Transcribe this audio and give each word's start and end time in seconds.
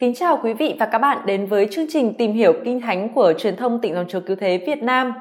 Kính 0.00 0.14
chào 0.14 0.38
quý 0.42 0.52
vị 0.52 0.76
và 0.78 0.86
các 0.86 0.98
bạn 0.98 1.18
đến 1.24 1.46
với 1.46 1.68
chương 1.70 1.86
trình 1.88 2.14
tìm 2.14 2.32
hiểu 2.32 2.52
kinh 2.64 2.80
thánh 2.80 3.08
của 3.08 3.32
truyền 3.38 3.56
thông 3.56 3.80
tỉnh 3.80 3.94
dòng 3.94 4.04
chúa 4.08 4.20
cứu 4.20 4.36
thế 4.40 4.58
Việt 4.66 4.82
Nam. 4.82 5.12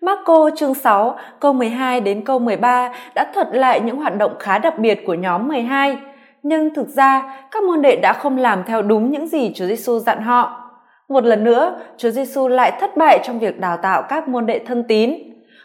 Marco 0.00 0.50
chương 0.56 0.74
6 0.74 1.18
câu 1.40 1.52
12 1.52 2.00
đến 2.00 2.24
câu 2.24 2.38
13 2.38 2.92
đã 3.14 3.24
thuật 3.34 3.48
lại 3.52 3.80
những 3.80 3.96
hoạt 3.96 4.18
động 4.18 4.32
khá 4.38 4.58
đặc 4.58 4.78
biệt 4.78 5.06
của 5.06 5.14
nhóm 5.14 5.48
12. 5.48 5.96
Nhưng 6.42 6.74
thực 6.74 6.88
ra, 6.88 7.38
các 7.50 7.62
môn 7.62 7.82
đệ 7.82 7.96
đã 8.02 8.12
không 8.12 8.36
làm 8.36 8.62
theo 8.66 8.82
đúng 8.82 9.10
những 9.10 9.26
gì 9.26 9.52
Chúa 9.54 9.66
Giêsu 9.66 9.98
dặn 9.98 10.22
họ. 10.22 10.70
Một 11.08 11.24
lần 11.24 11.44
nữa, 11.44 11.80
Chúa 11.96 12.10
Giêsu 12.10 12.48
lại 12.48 12.72
thất 12.80 12.96
bại 12.96 13.20
trong 13.24 13.38
việc 13.38 13.60
đào 13.60 13.76
tạo 13.76 14.02
các 14.08 14.28
môn 14.28 14.46
đệ 14.46 14.58
thân 14.58 14.84
tín. 14.88 15.14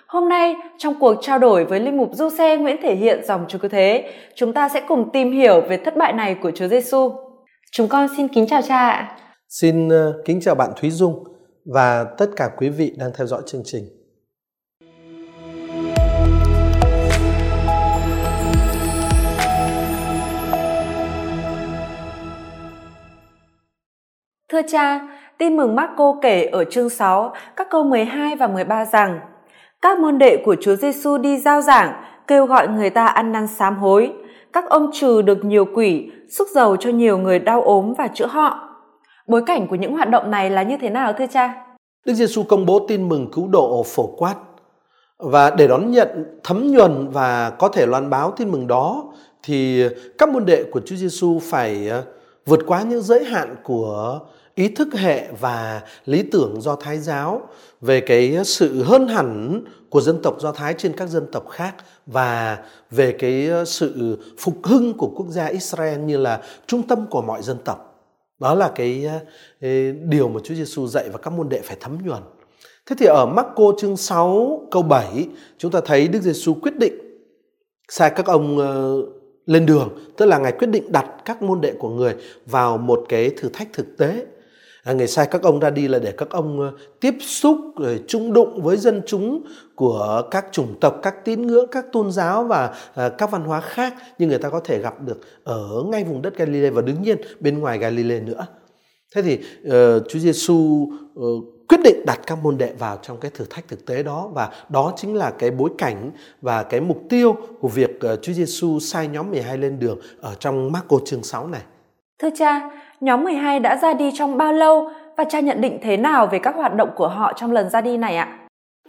Hôm 0.08 0.30
nay, 0.30 0.56
trong 0.78 0.94
cuộc 1.00 1.16
trao 1.22 1.40
đổi 1.40 1.66
với 1.66 1.80
linh 1.80 1.98
mục 1.98 2.10
Du 2.14 2.30
Xe 2.30 2.58
Nguyễn 2.58 2.78
Thể 2.82 2.96
Hiện 2.96 3.26
dòng 3.26 3.46
Chúa 3.48 3.58
Cứu 3.58 3.70
Thế, 3.70 4.14
chúng 4.36 4.54
ta 4.54 4.70
sẽ 4.70 4.82
cùng 4.88 5.10
tìm 5.14 5.32
hiểu 5.32 5.62
về 5.62 5.78
thất 5.78 5.98
bại 5.98 6.14
này 6.14 6.36
của 6.36 6.52
Chúa 6.52 6.68
Giêsu. 6.68 7.25
Chúng 7.78 7.88
con 7.88 8.08
xin 8.18 8.28
kính 8.28 8.48
chào 8.48 8.62
cha 8.62 8.78
ạ. 8.78 9.18
Xin 9.50 9.90
ờ, 9.90 10.22
kính 10.26 10.42
chào 10.42 10.56
bạn 10.56 10.72
Thúy 10.76 10.92
Dung 10.92 11.24
và 11.66 12.04
tất 12.18 12.26
cả 12.36 12.50
quý 12.58 12.70
vị 12.70 12.94
đang 12.98 13.12
theo 13.18 13.28
dõi 13.28 13.42
chương 13.46 13.62
trình. 13.66 13.84
Thưa 24.50 24.62
cha, 24.68 25.08
tin 25.38 25.58
mừng 25.58 25.76
Marco 25.76 26.16
kể 26.22 26.46
ở 26.46 26.64
chương 26.64 26.90
6, 26.90 27.34
các 27.56 27.68
câu 27.70 27.84
12 27.84 28.36
và 28.36 28.48
13 28.48 28.86
rằng 28.86 29.20
các 29.82 30.00
môn 30.00 30.18
đệ 30.18 30.42
của 30.46 30.56
Chúa 30.62 30.76
Giêsu 30.76 31.18
đi 31.18 31.38
giao 31.38 31.62
giảng, 31.62 32.04
kêu 32.28 32.46
gọi 32.46 32.68
người 32.68 32.90
ta 32.90 33.06
ăn 33.06 33.32
năn 33.32 33.48
sám 33.48 33.78
hối. 33.78 34.14
Các 34.56 34.70
ông 34.70 34.90
trừ 34.94 35.22
được 35.22 35.46
nhiều 35.46 35.66
quỷ, 35.76 36.12
xúc 36.30 36.48
dầu 36.54 36.76
cho 36.76 36.90
nhiều 36.90 37.18
người 37.18 37.40
đau 37.40 37.62
ốm 37.62 37.94
và 37.98 38.08
chữa 38.08 38.26
họ. 38.26 38.70
Bối 39.28 39.44
cảnh 39.46 39.68
của 39.68 39.76
những 39.76 39.94
hoạt 39.94 40.10
động 40.10 40.32
này 40.32 40.50
là 40.50 40.64
như 40.64 40.78
thế 40.82 40.90
nào 40.90 41.14
thưa 41.14 41.26
cha? 41.34 41.66
Đức 42.06 42.14
Giêsu 42.14 42.44
công 42.44 42.66
bố 42.66 42.86
tin 42.88 43.10
mừng 43.10 43.32
cứu 43.32 43.48
độ 43.48 43.84
phổ 43.88 44.08
quát 44.18 44.36
và 45.18 45.50
để 45.50 45.68
đón 45.68 45.92
nhận 45.92 46.40
thấm 46.44 46.72
nhuần 46.72 47.10
và 47.10 47.50
có 47.50 47.68
thể 47.68 47.86
loan 47.86 48.10
báo 48.10 48.32
tin 48.32 48.52
mừng 48.52 48.68
đó 48.68 49.04
thì 49.44 49.84
các 50.18 50.30
môn 50.30 50.46
đệ 50.46 50.64
của 50.64 50.82
Chúa 50.86 50.96
Giêsu 50.96 51.40
phải 51.44 51.88
ờ, 51.88 52.04
vượt 52.46 52.60
qua 52.68 52.82
những 52.82 53.02
giới 53.02 53.24
hạn 53.24 53.56
của 53.64 54.20
ý 54.56 54.68
thức 54.68 54.88
hệ 54.94 55.28
và 55.40 55.82
lý 56.06 56.24
tưởng 56.32 56.62
do 56.62 56.76
thái 56.76 56.98
giáo 56.98 57.50
về 57.82 58.02
cái 58.02 58.38
sự 58.46 58.84
hơn 58.84 59.08
hẳn 59.08 59.62
của 59.90 60.02
dân 60.02 60.22
tộc 60.22 60.36
do 60.40 60.52
thái 60.52 60.74
trên 60.78 60.94
các 60.98 61.10
dân 61.10 61.26
tộc 61.32 61.50
khác 61.50 61.76
và 62.06 62.58
về 62.92 63.12
cái 63.12 63.50
sự 63.66 64.18
phục 64.38 64.56
hưng 64.64 64.94
của 64.98 65.12
quốc 65.16 65.28
gia 65.30 65.46
Israel 65.46 66.00
như 66.00 66.18
là 66.18 66.42
trung 66.68 66.88
tâm 66.88 67.06
của 67.10 67.22
mọi 67.22 67.42
dân 67.42 67.58
tộc. 67.66 67.92
Đó 68.40 68.56
là 68.56 68.72
cái, 68.76 69.10
cái 69.62 69.92
điều 69.92 70.30
mà 70.30 70.40
Chúa 70.44 70.56
Giêsu 70.56 70.88
dạy 70.88 71.10
và 71.10 71.18
các 71.18 71.32
môn 71.32 71.50
đệ 71.50 71.62
phải 71.62 71.78
thấm 71.80 71.98
nhuần. 72.06 72.22
Thế 72.86 72.96
thì 73.00 73.06
ở 73.06 73.26
Marco 73.26 73.74
chương 73.78 73.98
6 73.98 74.68
câu 74.72 74.84
7 74.84 75.28
chúng 75.58 75.72
ta 75.72 75.82
thấy 75.86 76.08
Đức 76.08 76.22
Giêsu 76.22 76.54
quyết 76.54 76.78
định 76.78 76.94
sai 77.90 78.10
các 78.16 78.26
ông 78.26 78.58
ờ, 78.58 79.02
lên 79.46 79.66
đường 79.66 79.90
tức 80.18 80.26
là 80.26 80.38
ngài 80.38 80.52
quyết 80.52 80.68
định 80.68 80.92
đặt 80.92 81.06
các 81.26 81.42
môn 81.42 81.62
đệ 81.62 81.74
của 81.80 81.90
người 81.90 82.16
vào 82.46 82.78
một 82.78 83.06
cái 83.10 83.30
thử 83.30 83.50
thách 83.50 83.74
thực 83.74 83.98
tế 83.98 84.26
à, 84.86 84.94
ngày 84.94 85.08
sai 85.08 85.28
các 85.32 85.42
ông 85.42 85.60
ra 85.60 85.70
đi 85.70 85.88
là 85.88 86.00
để 86.00 86.12
các 86.12 86.30
ông 86.30 86.60
ờ, 86.60 86.72
tiếp 87.00 87.16
xúc 87.20 87.58
rồi 87.78 88.04
chung 88.08 88.34
đụng 88.34 88.62
với 88.64 88.78
dân 88.78 89.02
chúng 89.06 89.44
của 89.76 90.22
các 90.32 90.46
chủng 90.52 90.80
tộc 90.82 91.00
các 91.04 91.26
tín 91.26 91.48
ngưỡng 91.48 91.68
các 91.72 91.86
tôn 91.92 92.12
giáo 92.12 92.44
và 92.44 92.74
à, 92.96 93.10
các 93.10 93.32
văn 93.32 93.44
hóa 93.44 93.62
khác 93.62 93.94
nhưng 94.20 94.30
người 94.30 94.40
ta 94.40 94.50
có 94.50 94.60
thể 94.60 94.80
gặp 94.80 95.02
được 95.02 95.22
ở 95.44 95.84
ngay 95.86 96.04
vùng 96.04 96.22
đất 96.22 96.38
Galilee 96.38 96.70
và 96.70 96.82
đương 96.82 97.02
nhiên 97.02 97.18
bên 97.40 97.60
ngoài 97.60 97.78
Galilee 97.78 98.20
nữa 98.20 98.48
thế 99.16 99.22
thì 99.22 99.40
uh, 99.68 100.04
Chúa 100.10 100.20
Giêsu 100.20 100.54
uh, 101.20 101.44
quyết 101.68 101.78
định 101.84 102.06
đặt 102.06 102.20
các 102.28 102.38
môn 102.44 102.58
đệ 102.58 102.74
vào 102.80 103.00
trong 103.02 103.20
cái 103.20 103.32
thử 103.34 103.46
thách 103.50 103.68
thực 103.68 103.86
tế 103.86 104.04
đó 104.04 104.30
và 104.34 104.50
đó 104.70 104.94
chính 104.98 105.16
là 105.16 105.32
cái 105.32 105.52
bối 105.52 105.70
cảnh 105.78 106.12
và 106.42 106.64
cái 106.64 106.82
mục 106.82 107.02
tiêu 107.10 107.36
của 107.60 107.68
việc 107.68 107.90
uh, 108.14 108.20
Chúa 108.22 108.34
Giêsu 108.34 108.80
sai 108.80 109.08
nhóm 109.08 109.32
12 109.32 109.58
lên 109.58 109.80
đường 109.80 110.00
ở 110.22 110.36
trong 110.40 110.72
Marco 110.72 110.98
chương 111.06 111.24
6 111.24 111.48
này. 111.48 111.62
Thưa 112.20 112.30
cha, 112.38 112.70
nhóm 113.02 113.24
12 113.24 113.60
đã 113.60 113.78
ra 113.82 113.94
đi 113.94 114.12
trong 114.14 114.38
bao 114.38 114.54
lâu 114.54 114.90
và 115.18 115.24
cha 115.30 115.40
nhận 115.40 115.62
định 115.62 115.80
thế 115.82 115.98
nào 115.98 116.28
về 116.28 116.40
các 116.40 116.56
hoạt 116.56 116.76
động 116.76 116.90
của 116.96 117.08
họ 117.08 117.34
trong 117.34 117.52
lần 117.52 117.70
ra 117.70 117.82
đi 117.82 117.98
này 117.98 118.18
ạ? 118.18 118.40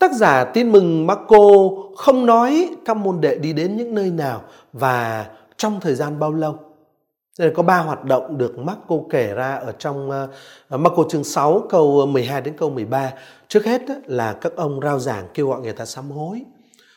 Tác 0.01 0.13
giả 0.13 0.45
tin 0.45 0.73
mừng 0.73 1.07
Marco 1.07 1.39
không 1.97 2.27
nói 2.27 2.69
các 2.85 2.97
môn 2.97 3.21
đệ 3.21 3.37
đi 3.37 3.53
đến 3.53 3.77
những 3.77 3.95
nơi 3.95 4.11
nào 4.11 4.43
và 4.73 5.27
trong 5.57 5.81
thời 5.81 5.95
gian 5.95 6.19
bao 6.19 6.33
lâu. 6.33 6.59
Đây 7.39 7.51
có 7.55 7.63
ba 7.63 7.79
hoạt 7.79 8.05
động 8.05 8.39
được 8.39 8.59
Marco 8.59 8.97
kể 9.11 9.35
ra 9.35 9.55
ở 9.55 9.73
trong 9.79 10.11
uh, 10.75 10.81
Marco 10.81 11.05
chương 11.09 11.25
6 11.25 11.63
câu 11.69 12.07
12 12.07 12.41
đến 12.41 12.55
câu 12.57 12.71
13. 12.71 13.13
Trước 13.49 13.65
hết 13.65 13.89
đó, 13.89 13.95
là 14.07 14.33
các 14.33 14.57
ông 14.57 14.81
rao 14.83 14.99
giảng 14.99 15.25
kêu 15.35 15.49
gọi 15.49 15.61
người 15.61 15.73
ta 15.73 15.85
sám 15.85 16.11
hối. 16.11 16.43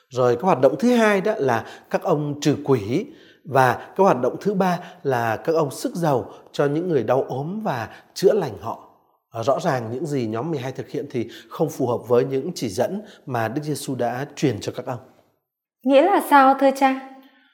Rồi 0.10 0.36
cái 0.36 0.44
hoạt 0.44 0.62
động 0.62 0.76
thứ 0.80 0.96
hai 0.96 1.22
đó 1.22 1.34
là 1.38 1.66
các 1.90 2.04
ông 2.04 2.40
trừ 2.42 2.56
quỷ 2.64 3.06
và 3.46 3.74
cái 3.74 4.04
hoạt 4.04 4.22
động 4.22 4.36
thứ 4.42 4.54
ba 4.54 4.80
là 5.04 5.36
các 5.36 5.56
ông 5.56 5.72
sức 5.72 5.96
giàu 5.96 6.32
cho 6.52 6.66
những 6.66 6.90
người 6.90 7.04
đau 7.04 7.26
ốm 7.28 7.60
và 7.64 7.90
chữa 8.14 8.34
lành 8.34 8.58
họ. 8.62 8.90
Rõ 9.46 9.60
ràng 9.60 9.90
những 9.92 10.06
gì 10.06 10.28
nhóm 10.28 10.52
12 10.52 10.72
thực 10.72 10.90
hiện 10.90 11.06
thì 11.12 11.30
không 11.50 11.70
phù 11.70 11.88
hợp 11.88 12.08
với 12.08 12.26
những 12.26 12.52
chỉ 12.56 12.70
dẫn 12.70 13.02
mà 13.26 13.48
Đức 13.48 13.62
Giêsu 13.64 13.96
đã 13.96 14.26
truyền 14.36 14.60
cho 14.62 14.72
các 14.76 14.86
ông. 14.86 15.00
Nghĩa 15.84 16.02
là 16.02 16.22
sao 16.30 16.56
thưa 16.60 16.70
cha? 16.76 17.10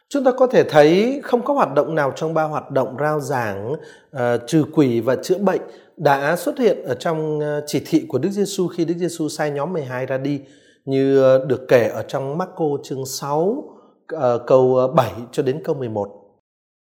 Chúng 0.10 0.24
ta 0.24 0.32
có 0.32 0.48
thể 0.48 0.64
thấy 0.64 1.20
không 1.24 1.42
có 1.42 1.54
hoạt 1.54 1.74
động 1.74 1.96
nào 1.96 2.14
trong 2.16 2.34
ba 2.34 2.44
hoạt 2.44 2.72
động 2.72 2.98
rao 3.00 3.20
giảng, 3.20 3.74
uh, 3.74 4.22
trừ 4.48 4.66
quỷ 4.74 5.00
và 5.00 5.16
chữa 5.24 5.38
bệnh 5.38 5.62
đã 5.98 6.36
xuất 6.36 6.60
hiện 6.60 6.84
ở 6.84 6.96
trong 6.96 7.40
uh, 7.40 7.64
chỉ 7.68 7.82
thị 7.86 8.06
của 8.08 8.18
Đức 8.18 8.30
Giêsu 8.30 8.68
khi 8.68 8.86
Đức 8.86 8.94
Giêsu 8.98 9.30
sai 9.30 9.52
nhóm 9.52 9.74
12 9.74 10.06
ra 10.06 10.18
đi 10.18 10.42
như 10.86 11.36
uh, 11.36 11.48
được 11.48 11.66
kể 11.68 11.88
ở 11.88 12.04
trong 12.08 12.38
Marco 12.38 12.66
chương 12.84 13.06
6 13.06 13.75
uh, 14.16 14.42
câu 14.48 14.76
ờ, 14.76 14.88
7 14.88 15.14
cho 15.32 15.44
đến 15.44 15.62
câu 15.64 15.76
11. 15.76 16.12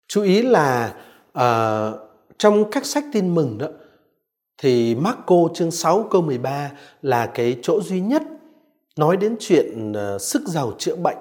Chú 0.08 0.22
ý 0.22 0.42
là 0.42 0.94
uh, 1.38 2.00
trong 2.38 2.70
các 2.70 2.86
sách 2.86 3.04
tin 3.12 3.34
mừng 3.34 3.58
đó 3.58 3.66
thì 4.58 4.94
Marco 4.94 5.36
chương 5.54 5.70
6 5.70 6.08
câu 6.10 6.22
13 6.22 6.70
là 7.02 7.26
cái 7.26 7.58
chỗ 7.62 7.80
duy 7.80 8.00
nhất 8.00 8.22
nói 8.96 9.16
đến 9.16 9.36
chuyện 9.40 9.92
uh, 9.92 10.20
sức 10.20 10.42
giàu 10.46 10.72
chữa 10.78 10.96
bệnh 10.96 11.18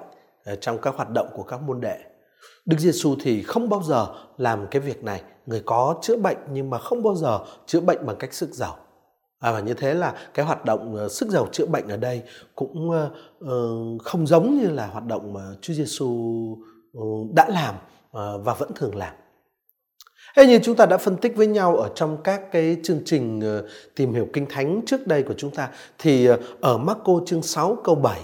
trong 0.61 0.77
các 0.81 0.95
hoạt 0.95 1.09
động 1.09 1.27
của 1.33 1.43
các 1.43 1.61
môn 1.61 1.81
đệ. 1.81 1.97
Đức 2.65 2.77
Giêsu 2.79 3.15
thì 3.21 3.43
không 3.43 3.69
bao 3.69 3.83
giờ 3.83 4.07
làm 4.37 4.67
cái 4.71 4.81
việc 4.81 5.03
này, 5.03 5.21
người 5.45 5.61
có 5.65 5.95
chữa 6.01 6.17
bệnh 6.17 6.37
nhưng 6.51 6.69
mà 6.69 6.77
không 6.77 7.03
bao 7.03 7.15
giờ 7.15 7.39
chữa 7.65 7.79
bệnh 7.79 8.05
bằng 8.05 8.15
cách 8.15 8.33
sức 8.33 8.49
giàu. 8.53 8.77
À, 9.41 9.51
và 9.51 9.59
như 9.59 9.73
thế 9.73 9.93
là 9.93 10.13
cái 10.33 10.45
hoạt 10.45 10.65
động 10.65 10.95
uh, 11.05 11.11
sức 11.11 11.29
giàu 11.29 11.47
chữa 11.51 11.65
bệnh 11.65 11.87
ở 11.87 11.97
đây 11.97 12.21
cũng 12.55 12.89
uh, 12.89 14.01
không 14.03 14.27
giống 14.27 14.57
như 14.57 14.69
là 14.69 14.87
hoạt 14.87 15.05
động 15.05 15.33
mà 15.33 15.41
Chúa 15.61 15.73
Giêsu 15.73 16.07
uh, 16.97 17.33
đã 17.33 17.49
làm 17.49 17.75
uh, 17.75 18.45
và 18.45 18.53
vẫn 18.53 18.71
thường 18.75 18.95
làm. 18.95 19.13
Hay 20.35 20.47
như 20.47 20.59
chúng 20.63 20.75
ta 20.75 20.85
đã 20.85 20.97
phân 20.97 21.17
tích 21.17 21.35
với 21.35 21.47
nhau 21.47 21.77
ở 21.77 21.89
trong 21.95 22.17
các 22.23 22.51
cái 22.51 22.77
chương 22.83 23.01
trình 23.05 23.39
uh, 23.39 23.69
tìm 23.95 24.13
hiểu 24.13 24.27
kinh 24.33 24.45
thánh 24.49 24.81
trước 24.85 25.07
đây 25.07 25.23
của 25.23 25.33
chúng 25.37 25.51
ta 25.51 25.69
thì 25.99 26.31
uh, 26.31 26.39
ở 26.61 26.77
Marco 26.77 27.13
chương 27.25 27.41
6 27.41 27.77
câu 27.83 27.95
7 27.95 28.19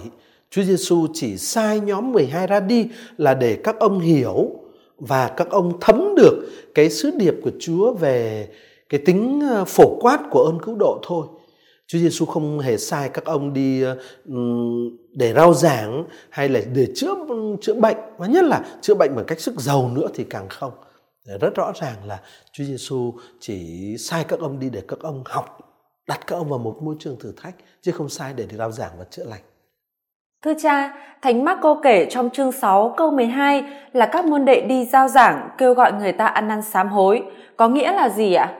Chúa 0.50 0.62
Giêsu 0.62 1.06
chỉ 1.14 1.36
sai 1.36 1.80
nhóm 1.80 2.12
12 2.12 2.46
ra 2.46 2.60
đi 2.60 2.88
là 3.16 3.34
để 3.34 3.58
các 3.64 3.78
ông 3.78 4.00
hiểu 4.00 4.50
và 4.98 5.28
các 5.36 5.50
ông 5.50 5.80
thấm 5.80 6.14
được 6.16 6.48
cái 6.74 6.90
sứ 6.90 7.10
điệp 7.10 7.34
của 7.44 7.50
Chúa 7.60 7.92
về 7.92 8.48
cái 8.88 9.00
tính 9.06 9.40
ờ, 9.50 9.64
phổ 9.64 9.98
quát 10.00 10.18
của 10.30 10.40
ơn 10.40 10.58
cứu 10.62 10.74
độ 10.74 11.00
thôi. 11.02 11.26
Chúa 11.86 11.98
Giêsu 11.98 12.26
không 12.26 12.58
hề 12.58 12.76
sai 12.76 13.08
các 13.08 13.24
ông 13.24 13.52
đi 13.52 13.82
ờ, 13.82 13.98
để 15.12 15.32
rao 15.34 15.54
giảng 15.54 16.04
hay 16.30 16.48
là 16.48 16.60
để 16.74 16.86
chữa 16.94 17.14
chữa 17.60 17.74
bệnh 17.74 17.96
và 18.18 18.26
nhất 18.26 18.44
là 18.44 18.64
chữa 18.80 18.94
bệnh 18.94 19.16
bằng 19.16 19.24
cách 19.24 19.40
sức 19.40 19.60
giàu 19.60 19.90
nữa 19.94 20.08
thì 20.14 20.24
càng 20.24 20.48
không. 20.48 20.72
Rất 21.40 21.54
rõ 21.54 21.72
ràng 21.80 21.96
là 22.06 22.20
Chúa 22.52 22.64
Giêsu 22.64 23.12
chỉ 23.40 23.96
sai 23.98 24.24
các 24.28 24.40
ông 24.40 24.58
đi 24.58 24.70
để 24.70 24.82
các 24.88 24.98
ông 25.00 25.22
học, 25.26 25.58
đặt 26.06 26.26
các 26.26 26.36
ông 26.36 26.48
vào 26.48 26.58
một 26.58 26.78
môi 26.82 26.96
trường 26.98 27.16
thử 27.20 27.32
thách 27.42 27.54
chứ 27.82 27.92
không 27.92 28.08
sai 28.08 28.32
để 28.36 28.46
đi 28.46 28.56
rao 28.56 28.72
giảng 28.72 28.90
và 28.98 29.04
chữa 29.10 29.24
lành. 29.24 29.42
Thưa 30.44 30.54
cha, 30.62 30.94
Thánh 31.22 31.44
Marco 31.44 31.80
kể 31.82 32.06
trong 32.10 32.30
chương 32.30 32.52
6 32.52 32.94
câu 32.96 33.10
12 33.10 33.64
là 33.92 34.06
các 34.06 34.24
môn 34.24 34.44
đệ 34.44 34.60
đi 34.60 34.84
giao 34.84 35.08
giảng 35.08 35.48
kêu 35.58 35.74
gọi 35.74 35.92
người 35.92 36.12
ta 36.12 36.26
ăn 36.26 36.48
năn 36.48 36.62
sám 36.62 36.88
hối. 36.88 37.22
Có 37.56 37.68
nghĩa 37.68 37.92
là 37.92 38.08
gì 38.08 38.34
ạ? 38.34 38.54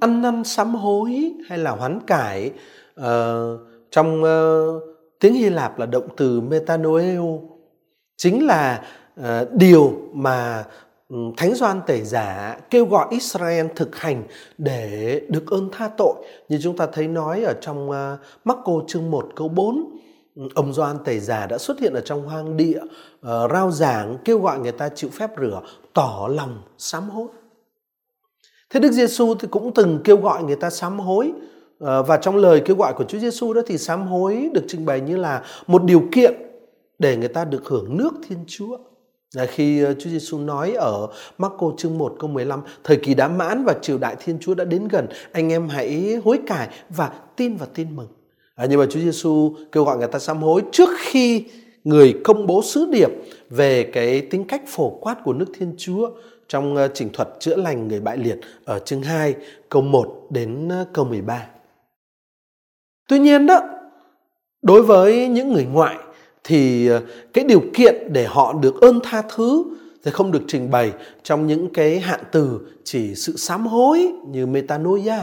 Ăn 0.00 0.22
năn 0.22 0.44
sám 0.44 0.74
hối 0.74 1.32
hay 1.48 1.58
là 1.58 1.70
hoán 1.70 2.00
cải 2.06 2.52
uh, 3.00 3.04
trong 3.90 4.22
uh, 4.22 4.82
tiếng 5.20 5.34
Hy 5.34 5.50
Lạp 5.50 5.78
là 5.78 5.86
động 5.86 6.08
từ 6.16 6.40
metanoeo 6.40 7.40
chính 8.16 8.46
là 8.46 8.84
uh, 9.20 9.26
điều 9.52 9.92
mà 10.12 10.64
Thánh 11.36 11.54
Doan 11.54 11.80
Tẩy 11.86 12.02
Giả 12.02 12.58
kêu 12.70 12.86
gọi 12.86 13.06
Israel 13.10 13.66
thực 13.76 13.96
hành 13.96 14.22
để 14.58 15.20
được 15.28 15.50
ơn 15.50 15.68
tha 15.72 15.90
tội. 15.96 16.14
Như 16.48 16.58
chúng 16.62 16.76
ta 16.76 16.86
thấy 16.92 17.08
nói 17.08 17.42
ở 17.42 17.54
trong 17.60 17.90
uh, 17.90 17.96
Marco 18.44 18.72
chương 18.86 19.10
1 19.10 19.28
câu 19.36 19.48
4 19.48 19.98
ông 20.54 20.72
Doan 20.72 20.96
Tẩy 21.04 21.20
Giả 21.20 21.46
đã 21.46 21.58
xuất 21.58 21.80
hiện 21.80 21.92
ở 21.94 22.00
trong 22.00 22.22
hoang 22.22 22.56
địa 22.56 22.80
uh, 22.82 23.50
rao 23.52 23.70
giảng 23.70 24.16
kêu 24.24 24.38
gọi 24.38 24.58
người 24.58 24.72
ta 24.72 24.88
chịu 24.88 25.10
phép 25.12 25.30
rửa 25.40 25.60
tỏ 25.92 26.28
lòng 26.30 26.62
sám 26.78 27.10
hối. 27.10 27.26
Thế 28.74 28.80
Đức 28.80 28.92
Giêsu 28.92 29.34
thì 29.34 29.48
cũng 29.50 29.74
từng 29.74 30.00
kêu 30.04 30.16
gọi 30.16 30.44
người 30.44 30.56
ta 30.56 30.70
sám 30.70 30.98
hối 30.98 31.32
ờ, 31.78 32.02
và 32.02 32.16
trong 32.16 32.36
lời 32.36 32.62
kêu 32.64 32.76
gọi 32.76 32.94
của 32.94 33.04
Chúa 33.04 33.18
Giêsu 33.18 33.52
đó 33.52 33.60
thì 33.66 33.78
sám 33.78 34.06
hối 34.06 34.48
được 34.52 34.64
trình 34.68 34.84
bày 34.84 35.00
như 35.00 35.16
là 35.16 35.42
một 35.66 35.84
điều 35.84 36.02
kiện 36.12 36.34
để 36.98 37.16
người 37.16 37.28
ta 37.28 37.44
được 37.44 37.66
hưởng 37.66 37.96
nước 37.96 38.10
Thiên 38.28 38.38
Chúa. 38.46 38.78
Là 39.34 39.46
khi 39.46 39.82
ờ, 39.82 39.94
Chúa 39.94 40.10
Giêsu 40.10 40.38
nói 40.38 40.72
ở 40.72 41.08
Marco 41.38 41.72
chương 41.76 41.98
1 41.98 42.16
câu 42.18 42.30
15, 42.30 42.60
thời 42.84 42.96
kỳ 42.96 43.14
đã 43.14 43.28
mãn 43.28 43.64
và 43.64 43.74
triều 43.82 43.98
đại 43.98 44.16
Thiên 44.24 44.38
Chúa 44.40 44.54
đã 44.54 44.64
đến 44.64 44.88
gần, 44.88 45.06
anh 45.32 45.52
em 45.52 45.68
hãy 45.68 46.20
hối 46.24 46.38
cải 46.46 46.68
và 46.90 47.12
tin 47.36 47.56
và 47.56 47.66
tin 47.74 47.96
mừng. 47.96 48.08
À, 48.54 48.66
nhưng 48.70 48.80
mà 48.80 48.86
Chúa 48.90 49.00
Giêsu 49.00 49.54
kêu 49.72 49.84
gọi 49.84 49.98
người 49.98 50.08
ta 50.08 50.18
sám 50.18 50.42
hối 50.42 50.62
trước 50.72 50.88
khi 50.98 51.44
người 51.84 52.14
công 52.24 52.46
bố 52.46 52.62
sứ 52.62 52.86
điệp 52.92 53.10
về 53.50 53.82
cái 53.82 54.20
tính 54.20 54.44
cách 54.44 54.62
phổ 54.66 54.90
quát 54.90 55.16
của 55.24 55.32
nước 55.32 55.46
Thiên 55.58 55.74
Chúa 55.78 56.10
trong 56.48 56.76
ờ, 56.76 56.88
trình 56.94 57.10
thuật 57.12 57.28
chữa 57.40 57.56
lành 57.56 57.88
người 57.88 58.00
bại 58.00 58.16
liệt 58.16 58.40
ở 58.64 58.78
chương 58.78 59.02
2 59.02 59.34
câu 59.68 59.82
1 59.82 60.26
đến 60.30 60.68
ờ, 60.68 60.86
câu 60.92 61.04
13. 61.04 61.46
Tuy 63.08 63.18
nhiên 63.18 63.46
đó, 63.46 63.60
đối 64.62 64.82
với 64.82 65.28
những 65.28 65.52
người 65.52 65.64
ngoại 65.64 65.96
thì 66.44 66.88
ờ, 66.88 67.02
cái 67.32 67.44
điều 67.44 67.62
kiện 67.74 68.12
để 68.12 68.26
họ 68.26 68.52
được 68.52 68.80
ơn 68.80 69.00
tha 69.02 69.22
thứ 69.36 69.64
thì 70.04 70.10
không 70.10 70.32
được 70.32 70.42
trình 70.48 70.70
bày 70.70 70.92
trong 71.22 71.46
những 71.46 71.72
cái 71.72 72.00
hạn 72.00 72.20
từ 72.32 72.60
chỉ 72.84 73.14
sự 73.14 73.36
sám 73.36 73.66
hối 73.66 74.12
như 74.26 74.46
metanoia 74.46 75.18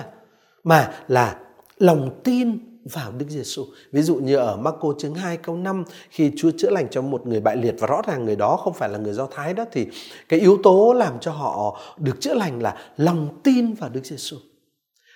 mà 0.64 0.94
là 1.08 1.36
lòng 1.78 2.10
tin 2.24 2.71
vào 2.86 3.12
Đức 3.12 3.26
Giêsu. 3.30 3.66
Ví 3.92 4.02
dụ 4.02 4.16
như 4.16 4.36
ở 4.36 4.58
Marco 4.58 4.94
chương 4.98 5.16
2 5.16 5.38
câu 5.38 5.56
5 5.56 5.84
khi 6.10 6.32
Chúa 6.38 6.52
chữa 6.58 6.70
lành 6.70 6.88
cho 6.92 7.02
một 7.02 7.28
người 7.28 7.40
bại 7.40 7.56
liệt 7.56 7.76
và 7.80 7.88
rõ 7.88 8.02
ràng 8.08 8.26
người 8.26 8.36
đó 8.36 8.58
không 8.64 8.74
phải 8.74 8.90
là 8.90 8.98
người 8.98 9.14
Do 9.14 9.28
Thái 9.32 9.54
đó 9.54 9.66
thì 9.72 9.88
cái 10.30 10.40
yếu 10.40 10.58
tố 10.64 10.94
làm 10.94 11.20
cho 11.20 11.32
họ 11.32 11.80
được 11.98 12.22
chữa 12.22 12.34
lành 12.34 12.62
là 12.62 12.76
lòng 12.98 13.40
tin 13.44 13.74
vào 13.74 13.90
Đức 13.90 14.06
Giêsu. 14.06 14.38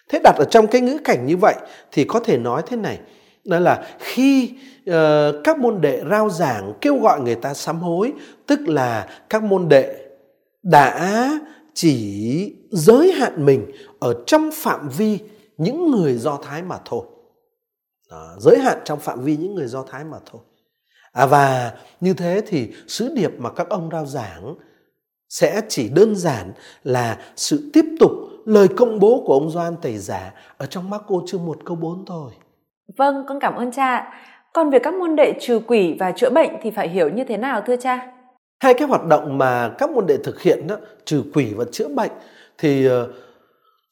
Thế 0.09 0.19
đặt 0.23 0.35
ở 0.37 0.45
trong 0.45 0.67
cái 0.67 0.81
ngữ 0.81 0.97
cảnh 1.03 1.25
như 1.25 1.37
vậy 1.37 1.55
thì 1.91 2.03
có 2.03 2.19
thể 2.19 2.37
nói 2.37 2.61
thế 2.67 2.77
này, 2.77 2.99
đó 3.45 3.59
là 3.59 3.87
khi 3.99 4.53
uh, 4.89 4.95
các 5.43 5.59
môn 5.59 5.81
đệ 5.81 6.03
rao 6.09 6.29
giảng 6.29 6.73
kêu 6.81 6.99
gọi 6.99 7.21
người 7.21 7.35
ta 7.35 7.53
sám 7.53 7.79
hối, 7.79 8.13
tức 8.45 8.59
là 8.67 9.07
các 9.29 9.43
môn 9.43 9.69
đệ 9.69 9.95
đã 10.63 11.31
chỉ 11.73 12.53
giới 12.71 13.11
hạn 13.11 13.45
mình 13.45 13.65
ở 13.99 14.13
trong 14.25 14.49
phạm 14.53 14.89
vi 14.89 15.19
những 15.57 15.91
người 15.91 16.13
Do 16.13 16.39
Thái 16.43 16.63
mà 16.63 16.77
thôi 16.85 17.05
đó, 18.11 18.35
giới 18.39 18.59
hạn 18.59 18.77
trong 18.85 18.99
phạm 18.99 19.21
vi 19.21 19.37
những 19.37 19.55
người 19.55 19.67
do 19.67 19.83
thái 19.83 20.03
mà 20.03 20.17
thôi 20.31 20.41
à, 21.11 21.25
và 21.25 21.73
như 22.01 22.13
thế 22.13 22.41
thì 22.47 22.73
sứ 22.87 23.13
điệp 23.15 23.31
mà 23.37 23.49
các 23.49 23.69
ông 23.69 23.89
rao 23.91 24.05
giảng 24.05 24.55
sẽ 25.29 25.61
chỉ 25.69 25.89
đơn 25.89 26.15
giản 26.15 26.53
là 26.83 27.17
sự 27.35 27.69
tiếp 27.73 27.85
tục 27.99 28.11
lời 28.45 28.67
công 28.77 28.99
bố 28.99 29.23
của 29.25 29.33
ông 29.33 29.49
Doan 29.49 29.75
Tẩy 29.81 29.97
Giả 29.97 30.33
ở 30.57 30.65
trong 30.65 30.89
Marco 30.89 31.15
chương 31.27 31.45
1 31.45 31.57
câu 31.65 31.75
4 31.75 32.05
thôi. 32.05 32.31
Vâng, 32.97 33.25
con 33.27 33.39
cảm 33.39 33.55
ơn 33.55 33.71
cha. 33.71 34.13
Còn 34.53 34.69
về 34.69 34.79
các 34.79 34.93
môn 34.93 35.15
đệ 35.15 35.33
trừ 35.41 35.59
quỷ 35.67 35.95
và 35.99 36.11
chữa 36.11 36.29
bệnh 36.29 36.51
thì 36.61 36.71
phải 36.71 36.89
hiểu 36.89 37.09
như 37.09 37.23
thế 37.23 37.37
nào 37.37 37.61
thưa 37.67 37.75
cha? 37.75 38.11
Hai 38.59 38.73
cái 38.73 38.87
hoạt 38.87 39.05
động 39.05 39.37
mà 39.37 39.71
các 39.77 39.89
môn 39.89 40.05
đệ 40.07 40.17
thực 40.17 40.41
hiện 40.41 40.67
đó, 40.67 40.75
trừ 41.05 41.23
quỷ 41.33 41.53
và 41.53 41.65
chữa 41.71 41.87
bệnh 41.87 42.11
thì 42.57 42.89
uh, 42.89 42.93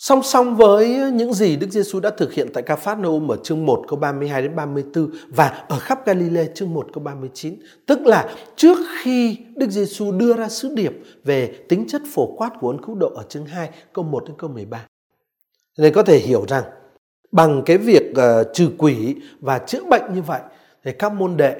Song 0.03 0.23
song 0.23 0.55
với 0.55 1.11
những 1.13 1.33
gì 1.33 1.55
Đức 1.55 1.69
Giêsu 1.69 1.99
đã 1.99 2.09
thực 2.09 2.33
hiện 2.33 2.47
tại 2.53 2.63
Capernaum 2.63 3.31
ở 3.31 3.37
chương 3.43 3.65
1 3.65 3.85
câu 3.87 3.99
32 3.99 4.41
đến 4.41 4.55
34 4.55 5.09
và 5.27 5.63
ở 5.69 5.79
khắp 5.79 6.05
Galilee 6.05 6.47
chương 6.55 6.73
1 6.73 6.87
câu 6.93 7.03
39, 7.03 7.55
tức 7.85 8.01
là 8.01 8.35
trước 8.55 8.77
khi 9.01 9.37
Đức 9.55 9.69
Giêsu 9.69 10.11
đưa 10.11 10.33
ra 10.33 10.49
sứ 10.49 10.75
điệp 10.75 10.93
về 11.23 11.53
tính 11.69 11.85
chất 11.87 12.01
phổ 12.13 12.35
quát 12.37 12.51
của 12.59 12.69
ơn 12.69 12.85
cứu 12.85 12.95
độ 12.95 13.11
ở 13.15 13.23
chương 13.29 13.45
2 13.45 13.69
câu 13.93 14.05
1 14.05 14.23
đến 14.27 14.35
câu 14.37 14.49
13. 14.49 14.85
Nên 15.77 15.93
có 15.93 16.03
thể 16.03 16.17
hiểu 16.17 16.45
rằng 16.47 16.63
bằng 17.31 17.61
cái 17.65 17.77
việc 17.77 18.03
uh, 18.11 18.47
trừ 18.53 18.69
quỷ 18.77 19.15
và 19.39 19.59
chữa 19.59 19.83
bệnh 19.89 20.13
như 20.13 20.21
vậy 20.21 20.41
thì 20.83 20.91
các 20.99 21.13
môn 21.13 21.37
đệ 21.37 21.55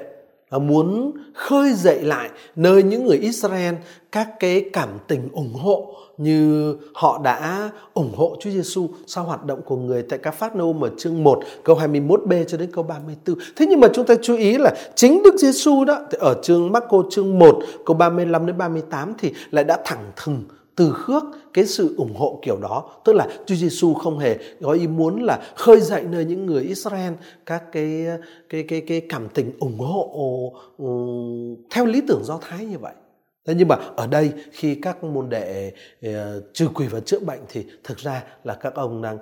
uh, 0.56 0.62
muốn 0.62 1.12
khơi 1.34 1.72
dậy 1.72 2.02
lại 2.02 2.30
nơi 2.56 2.82
những 2.82 3.06
người 3.06 3.18
Israel 3.18 3.74
các 4.12 4.28
cái 4.40 4.70
cảm 4.72 4.88
tình 5.08 5.28
ủng 5.32 5.54
hộ 5.54 5.94
như 6.18 6.76
họ 6.94 7.20
đã 7.24 7.70
ủng 7.94 8.12
hộ 8.16 8.36
Chúa 8.40 8.50
Giêsu 8.50 8.88
sau 9.06 9.24
hoạt 9.24 9.44
động 9.44 9.60
của 9.62 9.76
người 9.76 10.02
tại 10.02 10.18
các 10.18 10.34
phát 10.34 10.56
nôm 10.56 10.84
ở 10.84 10.90
chương 10.98 11.24
1 11.24 11.40
câu 11.64 11.76
21b 11.76 12.44
cho 12.44 12.58
đến 12.58 12.70
câu 12.72 12.84
34. 12.84 13.38
Thế 13.56 13.66
nhưng 13.68 13.80
mà 13.80 13.88
chúng 13.94 14.06
ta 14.06 14.14
chú 14.22 14.36
ý 14.36 14.58
là 14.58 14.74
chính 14.94 15.22
Đức 15.22 15.34
Giêsu 15.38 15.84
đó 15.84 16.00
thì 16.10 16.18
ở 16.20 16.40
chương 16.42 16.72
Marco 16.72 17.02
chương 17.10 17.38
1 17.38 17.58
câu 17.86 17.96
35 17.96 18.46
đến 18.46 18.58
38 18.58 19.14
thì 19.18 19.32
lại 19.50 19.64
đã 19.64 19.78
thẳng 19.84 20.12
thừng 20.16 20.44
từ 20.76 20.92
khước 20.92 21.22
cái 21.54 21.66
sự 21.66 21.94
ủng 21.96 22.14
hộ 22.16 22.38
kiểu 22.42 22.56
đó 22.56 22.90
tức 23.04 23.12
là 23.12 23.28
Chúa 23.46 23.54
Giêsu 23.54 23.94
không 23.94 24.18
hề 24.18 24.38
có 24.62 24.72
ý 24.72 24.86
muốn 24.86 25.22
là 25.22 25.42
khơi 25.56 25.80
dậy 25.80 26.02
nơi 26.10 26.24
những 26.24 26.46
người 26.46 26.62
Israel 26.62 27.12
các 27.46 27.62
cái 27.72 28.06
cái 28.48 28.62
cái 28.62 28.80
cái 28.80 29.00
cảm 29.08 29.28
tình 29.28 29.52
ủng 29.58 29.78
hộ 29.78 30.52
um, 30.78 31.56
theo 31.70 31.86
lý 31.86 32.00
tưởng 32.08 32.24
do 32.24 32.38
thái 32.42 32.64
như 32.64 32.78
vậy 32.78 32.92
Thế 33.46 33.54
nhưng 33.54 33.68
mà 33.68 33.76
ở 33.96 34.06
đây 34.06 34.32
khi 34.52 34.74
các 34.74 35.04
môn 35.04 35.28
đệ 35.28 35.72
uh, 36.06 36.12
trừ 36.52 36.68
quỷ 36.74 36.86
và 36.86 37.00
chữa 37.00 37.20
bệnh 37.20 37.40
thì 37.48 37.66
thực 37.84 37.98
ra 37.98 38.24
là 38.44 38.54
các 38.54 38.74
ông 38.74 39.02
đang 39.02 39.18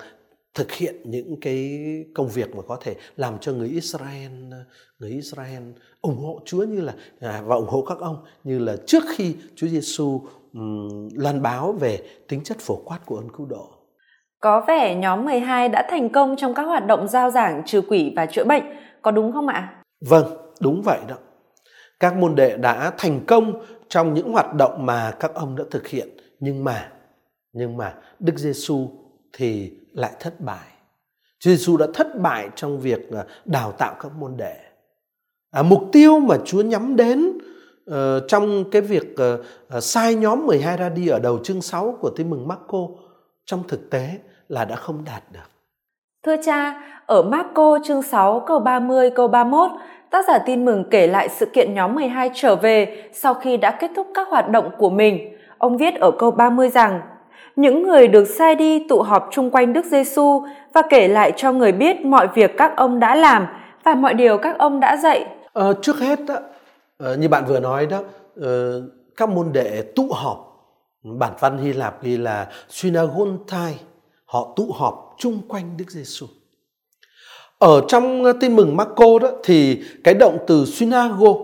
thực 0.55 0.73
hiện 0.73 0.95
những 1.05 1.41
cái 1.41 1.81
công 2.15 2.29
việc 2.29 2.57
mà 2.57 2.63
có 2.69 2.79
thể 2.81 2.95
làm 3.17 3.39
cho 3.39 3.53
người 3.53 3.69
Israel 3.69 4.33
người 4.99 5.11
Israel 5.11 5.63
ủng 6.01 6.17
hộ 6.17 6.41
Chúa 6.45 6.63
như 6.63 6.81
là 6.81 6.93
à, 7.21 7.43
và 7.45 7.57
ủng 7.57 7.69
hộ 7.69 7.85
các 7.89 7.99
ông 7.99 8.17
như 8.45 8.59
là 8.59 8.77
trước 8.87 9.03
khi 9.17 9.37
Chúa 9.57 9.67
Giêsu 9.67 10.21
um, 10.53 11.09
loan 11.15 11.43
báo 11.43 11.73
về 11.73 11.99
tính 12.29 12.41
chất 12.45 12.57
phổ 12.61 12.77
quát 12.85 12.99
của 13.07 13.17
ơn 13.17 13.29
cứu 13.37 13.47
độ. 13.47 13.69
Có 14.41 14.65
vẻ 14.69 14.95
nhóm 14.95 15.25
12 15.25 15.69
đã 15.69 15.87
thành 15.91 16.09
công 16.09 16.37
trong 16.37 16.55
các 16.55 16.63
hoạt 16.63 16.87
động 16.87 17.09
giao 17.09 17.31
giảng 17.31 17.63
trừ 17.67 17.83
quỷ 17.89 18.13
và 18.17 18.27
chữa 18.27 18.45
bệnh, 18.45 18.63
có 19.03 19.11
đúng 19.11 19.33
không 19.33 19.47
ạ? 19.47 19.83
Vâng, 20.09 20.25
đúng 20.61 20.83
vậy 20.83 20.99
đó. 21.09 21.15
Các 22.01 22.17
môn 22.17 22.35
đệ 22.35 22.57
đã 22.57 22.93
thành 22.99 23.21
công 23.27 23.65
trong 23.93 24.15
những 24.15 24.33
hoạt 24.33 24.55
động 24.55 24.87
mà 24.87 25.15
các 25.21 25.35
ông 25.35 25.57
đã 25.57 25.65
thực 25.71 25.87
hiện 25.87 26.09
nhưng 26.41 26.65
mà 26.65 26.93
nhưng 27.53 27.77
mà 27.77 27.95
Đức 28.19 28.39
Giêsu 28.39 28.89
thì 29.33 29.73
lại 29.93 30.13
thất 30.21 30.41
bại. 30.41 30.69
Chúa 31.39 31.51
Giêsu 31.51 31.77
đã 31.77 31.87
thất 31.95 32.19
bại 32.19 32.49
trong 32.55 32.81
việc 32.81 33.11
à, 33.13 33.25
đào 33.45 33.73
tạo 33.73 33.95
các 34.01 34.13
môn 34.19 34.37
đệ. 34.37 34.57
À, 35.51 35.63
mục 35.63 35.83
tiêu 35.93 36.19
mà 36.19 36.37
Chúa 36.45 36.63
nhắm 36.63 36.97
đến 36.97 37.39
uh, 37.91 37.95
trong 38.29 38.65
cái 38.71 38.83
việc 38.83 39.15
uh, 39.77 39.83
sai 39.83 40.15
nhóm 40.15 40.47
12 40.47 40.77
ra 40.77 40.89
đi 40.89 41.09
ở 41.09 41.19
đầu 41.19 41.39
chương 41.45 41.63
6 41.63 41.99
của 42.01 42.11
Tin 42.17 42.31
mừng 42.31 42.49
Marco 42.49 42.89
trong 43.45 43.63
thực 43.69 43.91
tế 43.91 44.19
là 44.49 44.65
đã 44.65 44.77
không 44.77 45.05
đạt 45.05 45.23
được. 45.33 45.51
Thưa 46.23 46.37
cha, 46.45 46.83
ở 47.07 47.23
Marco 47.23 47.79
chương 47.85 48.03
6 48.03 48.45
câu 48.47 48.59
30 48.59 49.11
câu 49.11 49.29
31, 49.29 49.71
tác 50.13 50.25
giả 50.29 50.39
tin 50.39 50.65
mừng 50.65 50.85
kể 50.91 51.07
lại 51.07 51.29
sự 51.29 51.47
kiện 51.47 51.75
nhóm 51.75 51.95
12 51.95 52.31
trở 52.35 52.57
về 52.57 53.05
sau 53.13 53.35
khi 53.35 53.57
đã 53.57 53.71
kết 53.71 53.91
thúc 53.97 54.07
các 54.15 54.29
hoạt 54.29 54.49
động 54.51 54.71
của 54.79 54.91
mình. 54.91 55.37
Ông 55.59 55.77
viết 55.77 55.95
ở 55.95 56.11
câu 56.19 56.31
30 56.31 56.69
rằng, 56.69 57.01
những 57.57 57.83
người 57.83 58.09
được 58.09 58.25
sai 58.25 58.55
đi 58.55 58.87
tụ 58.89 59.03
họp 59.03 59.29
chung 59.33 59.51
quanh 59.51 59.73
Đức 59.73 59.85
Giêsu 59.85 60.43
và 60.73 60.83
kể 60.91 61.09
lại 61.09 61.33
cho 61.37 61.53
người 61.53 61.73
biết 61.73 62.05
mọi 62.05 62.29
việc 62.35 62.57
các 62.57 62.77
ông 62.77 63.01
đã 63.01 63.15
làm 63.15 63.47
và 63.85 63.95
mọi 63.95 64.15
điều 64.15 64.39
các 64.39 64.59
ông 64.59 64.81
đã 64.81 64.97
dạy. 64.97 65.27
À, 65.55 65.65
trước 65.83 65.99
hết 65.99 66.19
đó, 66.27 66.35
ờ, 66.99 67.17
như 67.17 67.29
bạn 67.29 67.45
vừa 67.47 67.61
nói 67.61 67.87
đó, 67.87 67.99
ờ, 68.41 68.83
các 69.17 69.29
môn 69.29 69.53
đệ 69.53 69.83
tụ 69.97 70.09
họp 70.13 70.39
bản 71.03 71.33
văn 71.41 71.59
Hy 71.59 71.73
Lạp 71.73 72.03
ghi 72.03 72.17
là 72.17 72.49
synagontai 72.69 73.75
họ 74.25 74.53
tụ 74.57 74.73
họp 74.75 75.15
chung 75.19 75.41
quanh 75.49 75.77
Đức 75.77 75.91
Giêsu. 75.91 76.27
Ở 77.63 77.81
trong 77.89 78.25
ờ, 78.25 78.33
tin 78.33 78.57
mừng 78.57 78.77
Marco 78.77 79.19
đó 79.19 79.29
thì 79.45 79.83
cái 80.05 80.15
động 80.15 80.39
từ 80.47 80.65
synago 80.65 81.35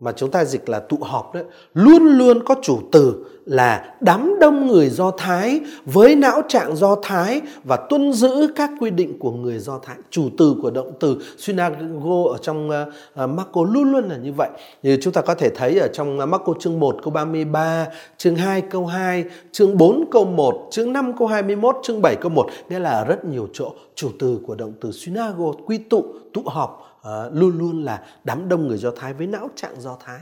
mà 0.00 0.12
chúng 0.12 0.30
ta 0.30 0.44
dịch 0.44 0.68
là 0.68 0.80
tụ 0.80 0.98
họp 1.00 1.34
đấy 1.34 1.44
luôn 1.74 2.02
luôn 2.02 2.44
có 2.44 2.54
chủ 2.62 2.78
từ 2.92 3.24
là 3.44 3.94
đám 4.00 4.38
đông 4.40 4.66
người 4.66 4.88
Do 4.88 5.10
Thái 5.10 5.60
với 5.84 6.16
não 6.16 6.42
trạng 6.48 6.76
Do 6.76 6.96
Thái 7.02 7.40
và 7.64 7.76
tuân 7.76 8.12
giữ 8.12 8.48
các 8.56 8.70
quy 8.80 8.90
định 8.90 9.18
của 9.18 9.30
người 9.30 9.58
Do 9.58 9.78
Thái. 9.78 9.96
Chủ 10.10 10.28
từ 10.38 10.54
của 10.62 10.70
động 10.70 10.92
từ 11.00 11.18
synago 11.38 12.24
ở 12.32 12.38
trong 12.42 12.70
uh, 12.70 13.30
Marco 13.30 13.64
luôn 13.64 13.92
luôn 13.92 14.08
là 14.08 14.16
như 14.16 14.32
vậy. 14.32 14.48
Như 14.82 14.98
chúng 15.02 15.12
ta 15.12 15.20
có 15.20 15.34
thể 15.34 15.50
thấy 15.50 15.78
ở 15.78 15.88
trong 15.92 16.18
ờ, 16.18 16.26
Marco 16.26 16.54
chương 16.60 16.80
1 16.80 16.96
câu 17.02 17.12
33, 17.12 17.86
chương 18.16 18.36
2 18.36 18.60
câu 18.60 18.86
2, 18.86 19.24
chương 19.52 19.76
4 19.76 20.04
câu 20.10 20.24
1, 20.24 20.68
chương 20.70 20.92
5 20.92 21.16
câu 21.18 21.28
21, 21.28 21.76
chương 21.82 22.02
7 22.02 22.16
câu 22.16 22.30
1. 22.30 22.46
Nghĩa 22.68 22.78
là 22.78 23.04
rất 23.04 23.24
nhiều 23.24 23.48
chỗ 23.52 23.72
chủ 23.94 24.10
từ 24.18 24.38
của 24.46 24.54
động 24.54 24.72
từ 24.80 24.92
synago 24.92 25.52
quy 25.66 25.78
tụ, 25.78 26.04
tụ 26.34 26.42
họp 26.46 26.89
uh, 27.08 27.32
luôn 27.32 27.58
luôn 27.58 27.84
là 27.84 28.06
đám 28.24 28.48
đông 28.48 28.68
người 28.68 28.78
Do 28.78 28.90
Thái 28.90 29.14
với 29.14 29.26
não 29.26 29.50
trạng 29.56 29.80
Do 29.80 29.96
Thái 30.04 30.20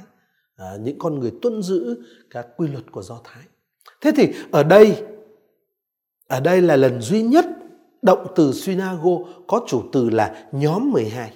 uh, 0.62 0.80
những 0.80 0.99
con 0.99 1.20
người 1.20 1.32
tuân 1.42 1.62
giữ 1.62 2.02
các 2.30 2.47
quy 2.56 2.68
luật 2.68 2.85
của 2.92 3.02
Do 3.02 3.20
Thái. 3.25 3.44
Thế 4.00 4.12
thì 4.16 4.35
ở 4.50 4.62
đây 4.62 5.04
ở 6.28 6.40
đây 6.40 6.62
là 6.62 6.76
lần 6.76 7.00
duy 7.00 7.23
nhất 7.23 7.47
động 8.02 8.26
từ 8.37 8.52
synago 8.52 9.11
có 9.47 9.61
chủ 9.66 9.82
từ 9.92 10.11
là 10.11 10.47
nhóm 10.52 10.90
12. 10.90 11.32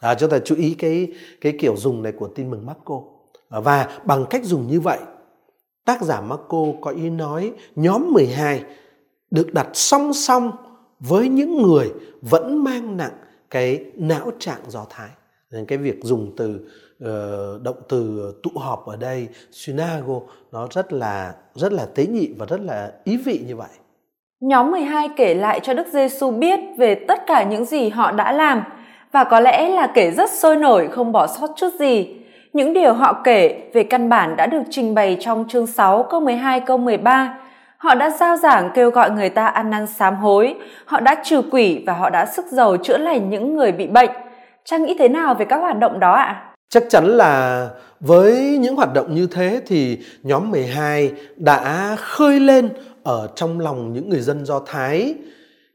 À, 0.00 0.14
chúng 0.14 0.30
ta 0.30 0.38
chú 0.38 0.56
ý 0.56 0.74
cái 0.74 1.12
cái 1.40 1.56
kiểu 1.60 1.76
dùng 1.76 2.02
này 2.02 2.12
của 2.12 2.28
tin 2.28 2.50
mừng 2.50 2.66
Marco. 2.66 3.00
À, 3.48 3.60
và 3.60 3.98
bằng 4.04 4.26
cách 4.30 4.44
dùng 4.44 4.66
như 4.66 4.80
vậy, 4.80 4.98
tác 5.84 6.02
giả 6.02 6.20
Marco 6.20 6.64
có 6.80 6.90
ý 6.90 7.10
nói 7.10 7.52
nhóm 7.76 8.12
12 8.12 8.64
được 9.30 9.54
đặt 9.54 9.68
song 9.72 10.12
song 10.12 10.50
với 11.00 11.28
những 11.28 11.62
người 11.62 11.92
vẫn 12.22 12.64
mang 12.64 12.96
nặng 12.96 13.12
cái 13.50 13.84
não 13.96 14.30
trạng 14.38 14.60
do 14.68 14.86
thái 14.90 15.08
nên 15.50 15.66
cái 15.66 15.78
việc 15.78 15.98
dùng 16.02 16.34
từ 16.36 16.68
uh, 17.04 17.62
động 17.62 17.76
từ 17.88 18.32
tụ 18.42 18.50
họp 18.54 18.86
ở 18.86 18.96
đây 18.96 19.28
synago 19.52 20.20
nó 20.52 20.68
rất 20.70 20.92
là 20.92 21.34
rất 21.54 21.72
là 21.72 21.86
tế 21.94 22.06
nhị 22.06 22.28
và 22.38 22.46
rất 22.46 22.60
là 22.60 22.92
ý 23.04 23.16
vị 23.16 23.44
như 23.46 23.56
vậy 23.56 23.68
Nhóm 24.40 24.70
12 24.70 25.08
kể 25.16 25.34
lại 25.34 25.60
cho 25.62 25.74
Đức 25.74 25.86
Giêsu 25.92 26.30
biết 26.30 26.60
về 26.78 26.94
tất 26.94 27.26
cả 27.26 27.42
những 27.42 27.64
gì 27.64 27.88
họ 27.88 28.12
đã 28.12 28.32
làm 28.32 28.62
và 29.12 29.24
có 29.24 29.40
lẽ 29.40 29.68
là 29.68 29.86
kể 29.94 30.10
rất 30.10 30.30
sôi 30.30 30.56
nổi 30.56 30.88
không 30.88 31.12
bỏ 31.12 31.26
sót 31.26 31.50
chút 31.56 31.74
gì. 31.78 32.16
Những 32.52 32.72
điều 32.72 32.92
họ 32.92 33.20
kể 33.24 33.70
về 33.72 33.82
căn 33.82 34.08
bản 34.08 34.36
đã 34.36 34.46
được 34.46 34.62
trình 34.70 34.94
bày 34.94 35.16
trong 35.20 35.44
chương 35.48 35.66
6 35.66 36.02
câu 36.02 36.20
12 36.20 36.60
câu 36.60 36.78
13. 36.78 37.38
Họ 37.86 37.94
đã 37.94 38.10
giao 38.10 38.36
giảng 38.36 38.70
kêu 38.74 38.90
gọi 38.90 39.10
người 39.10 39.30
ta 39.30 39.46
ăn 39.46 39.70
năn 39.70 39.86
sám 39.86 40.16
hối, 40.16 40.54
họ 40.84 41.00
đã 41.00 41.22
trừ 41.24 41.42
quỷ 41.50 41.82
và 41.86 41.92
họ 41.92 42.10
đã 42.10 42.26
sức 42.26 42.46
giàu 42.50 42.76
chữa 42.76 42.98
lành 42.98 43.30
những 43.30 43.56
người 43.56 43.72
bị 43.72 43.86
bệnh. 43.86 44.10
Trang 44.64 44.84
nghĩ 44.84 44.96
thế 44.98 45.08
nào 45.08 45.34
về 45.34 45.44
các 45.44 45.56
hoạt 45.56 45.78
động 45.78 46.00
đó 46.00 46.12
ạ? 46.12 46.24
À? 46.24 46.54
Chắc 46.68 46.84
chắn 46.88 47.04
là 47.04 47.68
với 48.00 48.58
những 48.60 48.76
hoạt 48.76 48.94
động 48.94 49.14
như 49.14 49.26
thế 49.26 49.60
thì 49.66 49.98
nhóm 50.22 50.50
12 50.50 51.12
đã 51.36 51.96
khơi 51.98 52.40
lên 52.40 52.68
ở 53.02 53.28
trong 53.34 53.60
lòng 53.60 53.92
những 53.92 54.08
người 54.08 54.20
dân 54.20 54.44
Do 54.44 54.60
Thái 54.66 55.14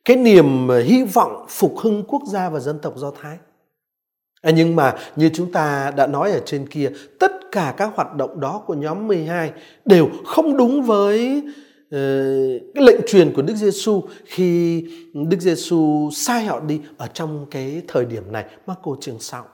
cái 0.05 0.17
niềm 0.17 0.69
hy 0.85 1.03
vọng 1.03 1.45
phục 1.49 1.73
hưng 1.79 2.03
quốc 2.07 2.21
gia 2.25 2.49
và 2.49 2.59
dân 2.59 2.79
tộc 2.79 2.93
Do 2.95 3.11
Thái. 3.21 3.37
À, 4.41 4.51
nhưng 4.51 4.75
mà 4.75 4.93
như 5.15 5.29
chúng 5.33 5.51
ta 5.51 5.91
đã 5.95 6.07
nói 6.07 6.31
ở 6.31 6.39
trên 6.45 6.67
kia, 6.67 6.89
tất 7.19 7.31
cả 7.51 7.73
các 7.77 7.89
hoạt 7.95 8.15
động 8.15 8.39
đó 8.39 8.61
của 8.65 8.73
nhóm 8.73 9.07
12 9.07 9.51
đều 9.85 10.09
không 10.25 10.57
đúng 10.57 10.81
với 10.81 11.43
cái 12.73 12.83
lệnh 12.83 12.99
truyền 13.07 13.33
của 13.33 13.41
Đức 13.41 13.55
Giêsu 13.55 14.01
khi 14.25 14.83
Đức 15.13 15.39
Giêsu 15.39 16.09
sai 16.13 16.45
họ 16.45 16.59
đi 16.59 16.81
ở 16.97 17.07
trong 17.07 17.45
cái 17.51 17.81
thời 17.87 18.05
điểm 18.05 18.31
này, 18.31 18.45
Marco 18.67 18.91
chương 19.01 19.19
6. 19.19 19.45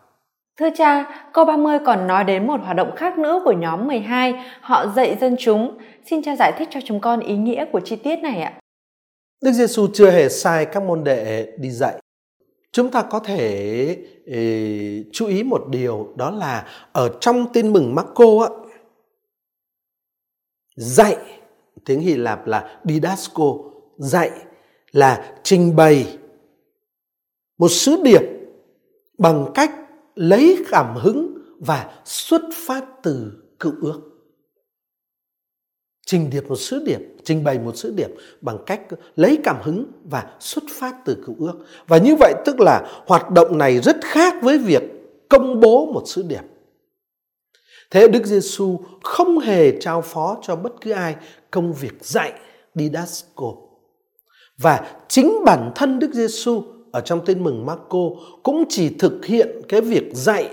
Thưa 0.60 0.70
cha, 0.78 1.06
câu 1.34 1.46
30 1.46 1.78
còn 1.86 2.08
nói 2.08 2.24
đến 2.24 2.48
một 2.48 2.60
hoạt 2.62 2.76
động 2.76 2.92
khác 2.96 3.18
nữa 3.18 3.42
của 3.46 3.52
nhóm 3.52 3.88
12, 3.88 4.34
họ 4.62 4.94
dạy 4.96 5.18
dân 5.22 5.36
chúng. 5.40 5.78
Xin 6.06 6.24
cha 6.24 6.36
giải 6.36 6.54
thích 6.58 6.68
cho 6.72 6.80
chúng 6.86 7.00
con 7.00 7.20
ý 7.20 7.36
nghĩa 7.36 7.66
của 7.72 7.80
chi 7.80 7.96
tiết 7.96 8.16
này 8.16 8.42
ạ. 8.42 8.60
Đức 9.44 9.52
Giêsu 9.52 9.88
chưa 9.94 10.12
hề 10.12 10.30
sai 10.30 10.66
các 10.66 10.84
môn 10.84 11.04
đệ 11.04 11.52
đi 11.58 11.70
dạy. 11.70 12.02
Chúng 12.72 12.92
ta 12.92 13.02
có 13.02 13.20
thể 13.20 13.66
ý, 14.26 15.04
chú 15.12 15.28
ý 15.28 15.44
một 15.44 15.66
điều 15.70 16.14
đó 16.16 16.32
là 16.32 16.68
ở 16.92 17.10
trong 17.22 17.46
tin 17.54 17.74
mừng 17.74 17.96
Marco 17.96 18.26
á, 18.42 18.50
dạy 20.76 21.18
tiếng 21.88 22.00
Hy 22.02 22.16
Lạp 22.16 22.48
là 22.48 22.80
didasco, 22.86 23.54
dạy 23.98 24.32
là 24.92 25.36
trình 25.44 25.76
bày 25.76 26.18
một 27.58 27.68
sứ 27.68 28.02
điệp 28.04 28.22
bằng 29.18 29.52
cách 29.54 29.72
lấy 30.16 30.66
cảm 30.70 30.96
hứng 30.96 31.38
và 31.60 32.02
xuất 32.06 32.42
phát 32.54 32.86
từ 33.04 33.32
cựu 33.60 33.74
ước. 33.82 34.02
Trình 36.06 36.30
điệp 36.30 36.48
một 36.48 36.56
sứ 36.56 36.84
điệp 36.86 37.00
trình 37.24 37.44
bày 37.44 37.60
một 37.60 37.78
sứ 37.78 37.94
điệp 37.96 38.10
bằng 38.42 38.58
cách 38.66 38.82
lấy 39.16 39.38
cảm 39.44 39.58
hứng 39.64 39.86
và 40.04 40.32
xuất 40.40 40.64
phát 40.70 40.96
từ 41.06 41.24
cựu 41.26 41.36
ước. 41.40 41.66
Và 41.88 41.98
như 41.98 42.16
vậy 42.20 42.34
tức 42.46 42.60
là 42.60 43.04
hoạt 43.08 43.32
động 43.32 43.58
này 43.58 43.80
rất 43.80 43.98
khác 44.02 44.34
với 44.42 44.58
việc 44.58 44.84
công 45.30 45.60
bố 45.60 45.86
một 45.94 46.04
sứ 46.06 46.22
điệp 46.22 46.44
thế 47.92 48.08
đức 48.08 48.26
giêsu 48.26 48.80
không 49.04 49.40
hề 49.40 49.80
trao 49.80 50.02
phó 50.02 50.38
cho 50.42 50.56
bất 50.56 50.82
cứ 50.82 50.92
ai 50.92 51.16
công 51.52 51.74
việc 51.74 51.94
dạy 52.02 52.34
didasco 52.76 53.54
và 54.58 54.96
chính 55.08 55.44
bản 55.46 55.72
thân 55.76 56.00
đức 56.00 56.14
giêsu 56.14 56.64
ở 56.92 57.02
trong 57.02 57.26
tin 57.26 57.44
mừng 57.44 57.66
Marco 57.66 58.10
cũng 58.44 58.64
chỉ 58.70 58.90
thực 58.90 59.26
hiện 59.26 59.62
cái 59.68 59.82
việc 59.82 60.10
dạy 60.14 60.50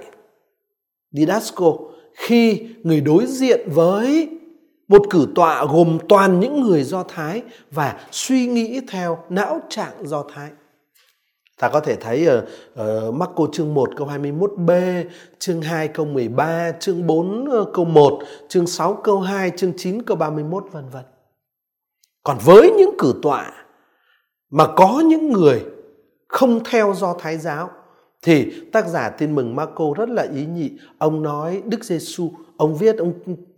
didasco 1.13 1.73
khi 2.15 2.67
người 2.83 3.01
đối 3.01 3.27
diện 3.27 3.69
với 3.71 4.29
một 4.89 5.03
cử 5.11 5.27
tọa 5.35 5.65
gồm 5.65 5.99
toàn 6.09 6.41
những 6.41 6.61
người 6.61 6.83
Do 6.83 7.03
Thái 7.03 7.43
và 7.71 8.07
suy 8.11 8.47
nghĩ 8.47 8.81
theo 8.89 9.19
não 9.29 9.61
trạng 9.69 10.07
Do 10.07 10.25
Thái. 10.35 10.51
Ta 11.61 11.69
có 11.69 11.81
thể 11.81 11.97
thấy 11.97 12.27
ở, 12.27 12.47
ở 12.75 13.11
Marco 13.11 13.47
chương 13.53 13.75
1 13.75 13.91
câu 13.97 14.07
21b, 14.07 15.05
chương 15.39 15.63
2 15.63 15.89
câu 15.89 16.07
13, 16.07 16.73
chương 16.81 17.07
4 17.07 17.51
ờ, 17.51 17.65
câu 17.75 17.85
1, 17.85 18.19
chương 18.49 18.67
6 18.67 18.95
câu 18.95 19.21
2, 19.21 19.51
chương 19.51 19.73
9 19.77 20.03
câu 20.03 20.17
31 20.17 20.67
vân 20.73 20.89
vân. 20.89 21.03
Còn 22.23 22.39
với 22.45 22.71
những 22.79 22.95
cử 22.99 23.15
tọa 23.23 23.53
mà 24.51 24.67
có 24.77 25.03
những 25.07 25.33
người 25.33 25.65
không 26.29 26.65
theo 26.65 26.95
do 26.97 27.15
Thái 27.19 27.39
giáo 27.39 27.71
thì 28.23 28.53
tác 28.73 28.89
giả 28.89 29.09
tin 29.09 29.35
mừng 29.35 29.57
Marco 29.57 29.85
rất 29.97 30.09
là 30.09 30.27
ý 30.35 30.47
nhị. 30.47 30.71
Ông 30.99 31.23
nói 31.23 31.63
Đức 31.65 31.85
Giêsu, 31.85 32.31
ông 32.57 32.77
viết 32.77 32.99
ông 32.99 33.13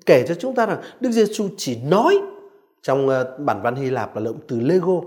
kể 0.06 0.24
cho 0.28 0.34
chúng 0.34 0.54
ta 0.54 0.66
rằng 0.66 0.82
Đức 1.00 1.10
Giêsu 1.10 1.48
chỉ 1.56 1.78
nói 1.82 2.20
trong 2.82 3.08
ờ, 3.08 3.38
bản 3.38 3.62
văn 3.62 3.76
Hy 3.76 3.90
Lạp 3.90 4.16
là 4.16 4.22
động 4.22 4.38
từ 4.48 4.60
lego 4.60 5.00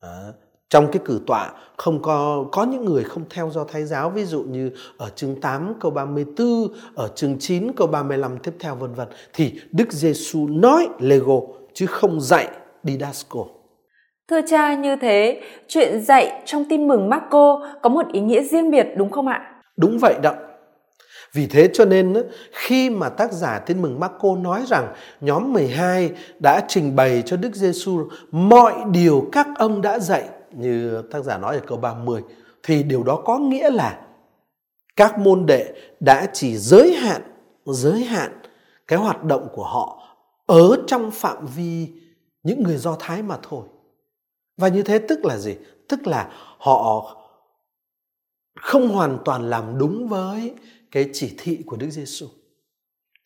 à, 0.00 0.32
trong 0.70 0.88
cái 0.92 1.02
cử 1.04 1.20
tọa 1.26 1.50
không 1.76 2.02
có 2.02 2.44
có 2.52 2.64
những 2.64 2.84
người 2.84 3.04
không 3.04 3.22
theo 3.30 3.50
do 3.50 3.64
Thái 3.64 3.84
giáo 3.84 4.10
ví 4.10 4.24
dụ 4.24 4.42
như 4.42 4.70
ở 4.96 5.08
chương 5.08 5.40
8 5.40 5.74
câu 5.80 5.90
34, 5.90 6.46
ở 6.94 7.08
chương 7.14 7.38
9 7.38 7.72
câu 7.72 7.86
35 7.86 8.38
tiếp 8.38 8.52
theo 8.60 8.74
vân 8.74 8.94
vân 8.94 9.08
thì 9.32 9.60
Đức 9.72 9.92
Giêsu 9.92 10.46
nói 10.46 10.88
lego 10.98 11.40
chứ 11.74 11.86
không 11.86 12.20
dạy 12.20 12.48
didasco. 12.84 13.44
Thưa 14.30 14.40
cha 14.50 14.74
như 14.74 14.96
thế, 14.96 15.40
chuyện 15.68 16.04
dạy 16.04 16.42
trong 16.44 16.64
tin 16.68 16.88
mừng 16.88 17.08
Marco 17.08 17.66
có 17.82 17.88
một 17.88 18.06
ý 18.12 18.20
nghĩa 18.20 18.42
riêng 18.42 18.70
biệt 18.70 18.86
đúng 18.96 19.10
không 19.10 19.26
ạ? 19.26 19.40
Đúng 19.76 19.98
vậy 19.98 20.14
đó. 20.22 20.34
Vì 21.32 21.46
thế 21.46 21.68
cho 21.72 21.84
nên 21.84 22.14
khi 22.52 22.90
mà 22.90 23.08
tác 23.08 23.32
giả 23.32 23.58
tin 23.58 23.82
mừng 23.82 24.00
Marco 24.00 24.36
nói 24.36 24.62
rằng 24.66 24.94
nhóm 25.20 25.52
12 25.52 26.10
đã 26.42 26.60
trình 26.68 26.96
bày 26.96 27.22
cho 27.26 27.36
Đức 27.36 27.54
Giêsu 27.54 28.08
mọi 28.30 28.74
điều 28.90 29.28
các 29.32 29.46
ông 29.58 29.82
đã 29.82 29.98
dạy 29.98 30.24
như 30.52 31.02
tác 31.02 31.24
giả 31.24 31.38
nói 31.38 31.54
ở 31.54 31.62
câu 31.66 31.78
30 31.78 32.22
thì 32.62 32.82
điều 32.82 33.02
đó 33.02 33.22
có 33.24 33.38
nghĩa 33.38 33.70
là 33.70 34.06
các 34.96 35.18
môn 35.18 35.46
đệ 35.46 35.74
đã 36.00 36.26
chỉ 36.32 36.56
giới 36.56 36.94
hạn 36.94 37.22
giới 37.66 38.04
hạn 38.04 38.42
cái 38.86 38.98
hoạt 38.98 39.24
động 39.24 39.48
của 39.52 39.64
họ 39.64 40.02
ở 40.46 40.82
trong 40.86 41.10
phạm 41.10 41.46
vi 41.46 41.88
những 42.42 42.62
người 42.62 42.76
Do 42.76 42.96
Thái 43.00 43.22
mà 43.22 43.38
thôi. 43.42 43.66
Và 44.56 44.68
như 44.68 44.82
thế 44.82 44.98
tức 44.98 45.24
là 45.24 45.38
gì? 45.38 45.56
Tức 45.88 46.06
là 46.06 46.30
họ 46.58 47.16
không 48.60 48.88
hoàn 48.88 49.18
toàn 49.24 49.50
làm 49.50 49.78
đúng 49.78 50.08
với 50.08 50.54
cái 50.90 51.10
chỉ 51.12 51.34
thị 51.38 51.62
của 51.66 51.76
Đức 51.76 51.90
Giêsu. 51.90 52.26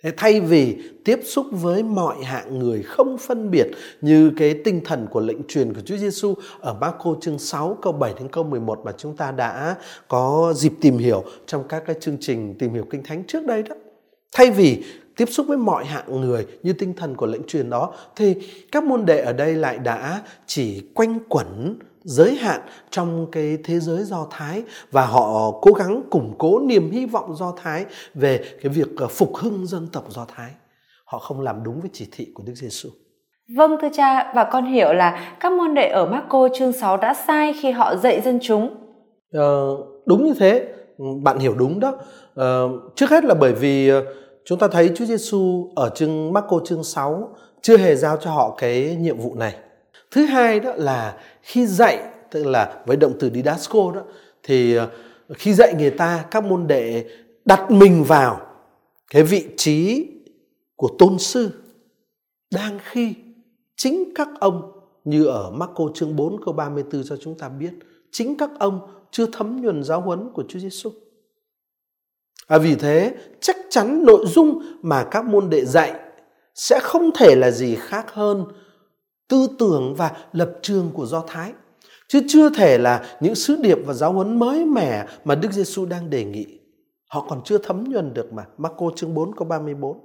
Thế 0.03 0.13
thay 0.17 0.41
vì 0.41 0.77
tiếp 1.05 1.21
xúc 1.25 1.47
với 1.51 1.83
mọi 1.83 2.25
hạng 2.25 2.59
người 2.59 2.83
không 2.83 3.19
phân 3.19 3.51
biệt 3.51 3.67
như 4.01 4.33
cái 4.37 4.55
tinh 4.65 4.81
thần 4.85 5.07
của 5.11 5.21
lệnh 5.21 5.47
truyền 5.49 5.75
của 5.75 5.81
Chúa 5.81 5.97
Giêsu 5.97 6.35
ở 6.61 6.75
Marco 6.75 7.17
chương 7.21 7.39
6 7.39 7.79
câu 7.83 7.93
7 7.93 8.15
đến 8.19 8.29
câu 8.29 8.45
11 8.45 8.81
mà 8.85 8.93
chúng 8.99 9.17
ta 9.17 9.31
đã 9.31 9.77
có 10.09 10.53
dịp 10.57 10.73
tìm 10.81 10.99
hiểu 10.99 11.25
trong 11.47 11.69
các 11.69 11.83
cái 11.87 11.97
chương 12.01 12.17
trình 12.21 12.55
tìm 12.59 12.75
hiểu 12.75 12.85
kinh 12.91 13.03
thánh 13.03 13.25
trước 13.27 13.47
đây 13.47 13.63
đó. 13.63 13.75
Thay 14.33 14.51
vì 14.51 14.85
tiếp 15.17 15.27
xúc 15.31 15.47
với 15.49 15.57
mọi 15.57 15.85
hạng 15.85 16.21
người 16.21 16.47
như 16.63 16.73
tinh 16.73 16.95
thần 16.97 17.17
của 17.17 17.27
lệnh 17.27 17.43
truyền 17.47 17.71
đó, 17.71 17.95
thì 18.17 18.35
các 18.73 18.85
môn 18.85 19.07
đệ 19.07 19.19
ở 19.19 19.33
đây 19.33 19.55
lại 19.55 19.79
đã 19.79 20.23
chỉ 20.47 20.83
quanh 20.95 21.19
quẩn 21.29 21.79
giới 22.05 22.35
hạn 22.35 22.61
trong 22.91 23.27
cái 23.33 23.59
thế 23.65 23.81
giới 23.81 24.05
do 24.05 24.27
thái 24.31 24.63
và 24.91 25.07
họ 25.07 25.51
cố 25.63 25.73
gắng 25.73 26.03
củng 26.11 26.35
cố 26.39 26.61
niềm 26.61 26.91
hy 26.91 27.07
vọng 27.07 27.37
do 27.37 27.55
thái 27.63 27.85
về 28.15 28.45
cái 28.63 28.73
việc 28.73 28.89
ờ, 28.97 29.07
phục 29.07 29.37
hưng 29.37 29.67
dân 29.67 29.89
tộc 29.93 30.05
do 30.09 30.27
thái 30.37 30.51
họ 31.05 31.19
không 31.19 31.41
làm 31.41 31.63
đúng 31.65 31.81
với 31.81 31.91
chỉ 31.93 32.09
thị 32.13 32.27
của 32.35 32.43
đức 32.47 32.55
giêsu 32.55 32.91
Vâng 33.57 33.77
thưa 33.83 33.89
cha, 33.93 34.33
và 34.35 34.45
con 34.45 34.65
hiểu 34.65 34.93
là 34.93 35.37
các 35.41 35.53
môn 35.53 35.75
đệ 35.75 35.89
ở 35.89 36.07
Marco 36.07 36.49
chương 36.55 36.73
6 36.73 36.97
đã 36.97 37.15
sai 37.15 37.55
khi 37.63 37.71
họ 37.71 37.97
dạy 37.97 38.21
dân 38.21 38.39
chúng. 38.43 38.75
Ờ, 39.33 39.77
đúng 40.07 40.25
như 40.25 40.35
thế, 40.39 40.69
bạn 41.23 41.39
hiểu 41.39 41.55
đúng 41.55 41.81
đó. 41.81 41.93
Ờ, 42.35 42.69
trước 42.95 43.11
hết 43.11 43.25
là 43.25 43.35
bởi 43.35 43.53
vì 43.53 43.89
ờ, 43.89 44.05
chúng 44.45 44.59
ta 44.59 44.69
thấy 44.69 44.91
Chúa 44.95 45.05
Giêsu 45.05 45.71
ở 45.77 45.91
chương 45.95 46.33
Marco 46.33 46.61
chương 46.65 46.85
6 46.85 47.29
chưa 47.63 47.77
hề 47.77 47.97
giao 47.97 48.17
cho 48.17 48.31
họ 48.31 48.55
cái 48.59 48.97
nhiệm 49.01 49.19
vụ 49.19 49.35
này. 49.35 49.55
Thứ 50.13 50.25
hai 50.25 50.61
đó 50.61 50.73
là 50.77 51.19
khi 51.43 51.67
dạy 51.67 52.03
tức 52.31 52.47
là 52.47 52.83
với 52.87 52.97
động 52.97 53.13
từ 53.21 53.31
didasco 53.35 53.93
đó 53.95 54.03
thì 54.43 54.75
ờ, 54.75 54.89
khi 55.35 55.55
dạy 55.55 55.75
người 55.79 55.91
ta 55.91 56.25
các 56.31 56.45
môn 56.45 56.67
đệ 56.67 57.05
đặt 57.45 57.71
mình 57.71 58.05
vào 58.05 58.41
cái 59.11 59.23
vị 59.23 59.49
trí 59.57 60.09
của 60.77 60.89
tôn 60.99 61.19
sư 61.19 61.51
đang 62.51 62.79
khi 62.83 63.15
chính 63.77 64.13
các 64.15 64.29
ông 64.41 64.73
như 65.05 65.27
ở 65.27 65.51
Marco 65.51 65.85
chương 65.95 66.17
4 66.17 66.45
câu 66.45 66.55
34 66.55 67.05
cho 67.05 67.17
chúng 67.17 67.39
ta 67.39 67.49
biết 67.49 67.73
chính 68.13 68.37
các 68.37 68.51
ông 68.59 68.81
chưa 69.11 69.27
thấm 69.33 69.63
nhuần 69.63 69.83
giáo 69.85 70.01
huấn 70.01 70.31
của 70.33 70.45
Chúa 70.49 70.59
Giêsu. 70.59 70.91
À, 72.47 72.59
vì 72.59 72.75
thế 72.75 73.15
chắc 73.41 73.57
chắn 73.71 74.05
nội 74.05 74.27
dung 74.27 74.63
mà 74.83 75.05
các 75.11 75.25
môn 75.25 75.51
đệ 75.51 75.65
dạy 75.65 76.01
sẽ 76.55 76.81
không 76.83 77.11
thể 77.15 77.35
là 77.35 77.51
gì 77.51 77.75
khác 77.75 78.13
hơn 78.13 78.45
tư 79.29 79.49
tưởng 79.59 79.95
và 79.95 80.11
lập 80.33 80.53
trường 80.63 80.91
của 80.95 81.07
Do 81.07 81.25
Thái. 81.27 81.53
Chứ 82.09 82.21
chưa 82.29 82.51
thể 82.51 82.79
là 82.79 83.17
những 83.21 83.35
sứ 83.35 83.57
điệp 83.57 83.79
và 83.87 83.95
giáo 83.95 84.13
huấn 84.13 84.39
mới 84.39 84.65
mẻ 84.65 85.07
mà 85.25 85.35
Đức 85.35 85.53
Giêsu 85.53 85.87
đang 85.87 86.11
đề 86.11 86.25
nghị. 86.25 86.47
Họ 87.09 87.27
còn 87.29 87.41
chưa 87.45 87.59
thấm 87.59 87.85
nhuần 87.85 88.15
được 88.15 88.33
mà. 88.33 88.45
Marco 88.59 88.87
chương 88.97 89.15
4 89.15 89.37
câu 89.37 89.49
34. 89.49 89.99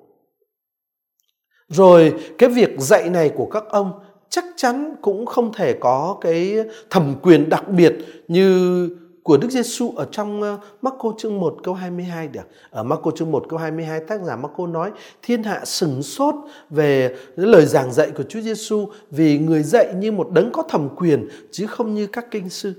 Rồi, 1.68 2.14
cái 2.38 2.50
việc 2.50 2.70
dạy 2.78 3.10
này 3.10 3.32
của 3.36 3.46
các 3.46 3.64
ông 3.70 4.00
chắc 4.30 4.46
chắn 4.56 4.96
cũng 5.02 5.26
không 5.26 5.54
thể 5.54 5.74
có 5.80 6.18
cái 6.22 6.58
thẩm 6.90 7.16
quyền 7.22 7.50
đặc 7.50 7.70
biệt 7.70 7.96
như 8.28 8.90
của 9.28 9.38
Đức 9.38 9.52
Giêsu 9.52 9.94
ở 9.96 10.08
trong 10.12 10.42
ờ, 10.42 10.60
Marco 10.82 11.14
chương 11.18 11.40
1 11.40 11.58
câu 11.64 11.74
22 11.74 12.28
được. 12.28 12.48
Ở 12.70 12.84
Marco 12.84 13.12
chương 13.12 13.32
1 13.32 13.46
câu 13.50 13.60
22 13.60 14.00
tác 14.00 14.22
giả 14.24 14.36
Marco 14.36 14.68
nói 14.68 14.92
thiên 15.22 15.44
hạ 15.44 15.62
sừng 15.66 16.04
sốt 16.04 16.36
về 16.70 17.16
lời 17.36 17.66
giảng 17.66 17.94
dạy 17.94 18.12
của 18.12 18.24
Chúa 18.24 18.42
Giêsu 18.42 18.88
vì 19.12 19.40
người 19.40 19.64
dạy 19.64 19.94
như 19.96 20.12
một 20.12 20.30
đấng 20.32 20.52
có 20.52 20.64
thẩm 20.64 20.90
quyền 20.96 21.28
chứ 21.52 21.68
không 21.68 21.94
như 21.94 22.08
các 22.08 22.26
kinh 22.32 22.50
sư. 22.50 22.74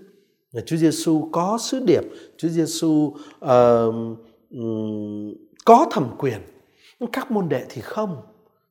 Chúa 0.66 0.76
Giêsu 0.76 1.28
có 1.32 1.58
sứ 1.60 1.80
điệp, 1.80 2.02
Chúa 2.36 2.48
Giêsu 2.48 2.88
uh, 2.88 3.14
um, 4.50 5.34
có 5.64 5.86
thẩm 5.90 6.08
quyền. 6.18 6.38
Các 7.12 7.30
môn 7.30 7.48
đệ 7.48 7.64
thì 7.68 7.80
không. 7.80 8.16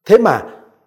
Thế 0.05 0.17
mà 0.17 0.41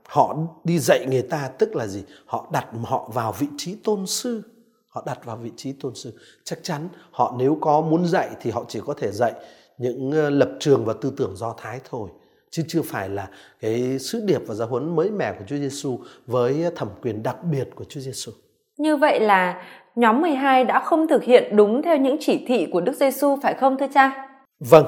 họ 0.09 0.37
đi 0.65 0.79
dạy 0.79 1.07
người 1.07 1.23
ta 1.23 1.51
tức 1.59 1.77
là 1.77 1.87
gì? 1.87 2.03
Họ 2.27 2.49
đặt 2.53 2.67
họ 2.83 3.11
vào 3.15 3.35
vị 3.39 3.47
trí 3.57 3.75
tôn 3.75 4.07
sư 4.07 4.43
họ 4.91 5.03
đặt 5.07 5.25
vào 5.25 5.37
vị 5.37 5.51
trí 5.57 5.73
tôn 5.73 5.95
sư 5.95 6.13
chắc 6.45 6.59
chắn 6.63 6.89
họ 7.11 7.35
nếu 7.39 7.59
có 7.61 7.81
muốn 7.81 8.07
dạy 8.07 8.29
thì 8.41 8.51
họ 8.51 8.65
chỉ 8.69 8.81
có 8.87 8.95
thể 8.95 9.11
dạy 9.13 9.33
những 9.79 10.11
ờ, 10.11 10.31
lập 10.31 10.51
trường 10.61 10.85
và 10.85 10.95
tư 11.01 11.13
tưởng 11.17 11.37
do 11.37 11.55
thái 11.59 11.81
thôi 11.91 12.11
chứ 12.51 12.63
chưa 12.69 12.83
phải 12.83 13.09
là 13.09 13.29
cái 13.61 13.99
sứ 13.99 14.21
điệp 14.27 14.41
và 14.47 14.55
giáo 14.55 14.69
huấn 14.69 14.97
mới 14.97 15.11
mẻ 15.11 15.33
của 15.33 15.45
Chúa 15.47 15.57
Giêsu 15.57 15.99
với 16.27 16.65
thẩm 16.77 16.89
quyền 17.03 17.23
đặc 17.23 17.37
biệt 17.45 17.69
của 17.75 17.85
Chúa 17.85 18.01
Giêsu. 18.01 18.33
Như 18.79 18.97
vậy 18.97 19.21
là 19.21 19.63
nhóm 19.95 20.21
12 20.21 20.65
đã 20.65 20.81
không 20.85 21.09
thực 21.09 21.23
hiện 21.23 21.57
đúng 21.57 21.83
theo 21.83 21.97
những 21.97 22.17
chỉ 22.21 22.45
thị 22.49 22.69
của 22.73 22.81
Đức 22.81 22.97
Giêsu 22.97 23.39
phải 23.43 23.55
không 23.55 23.77
thưa 23.79 23.87
cha? 23.95 24.29
Vâng. 24.61 24.87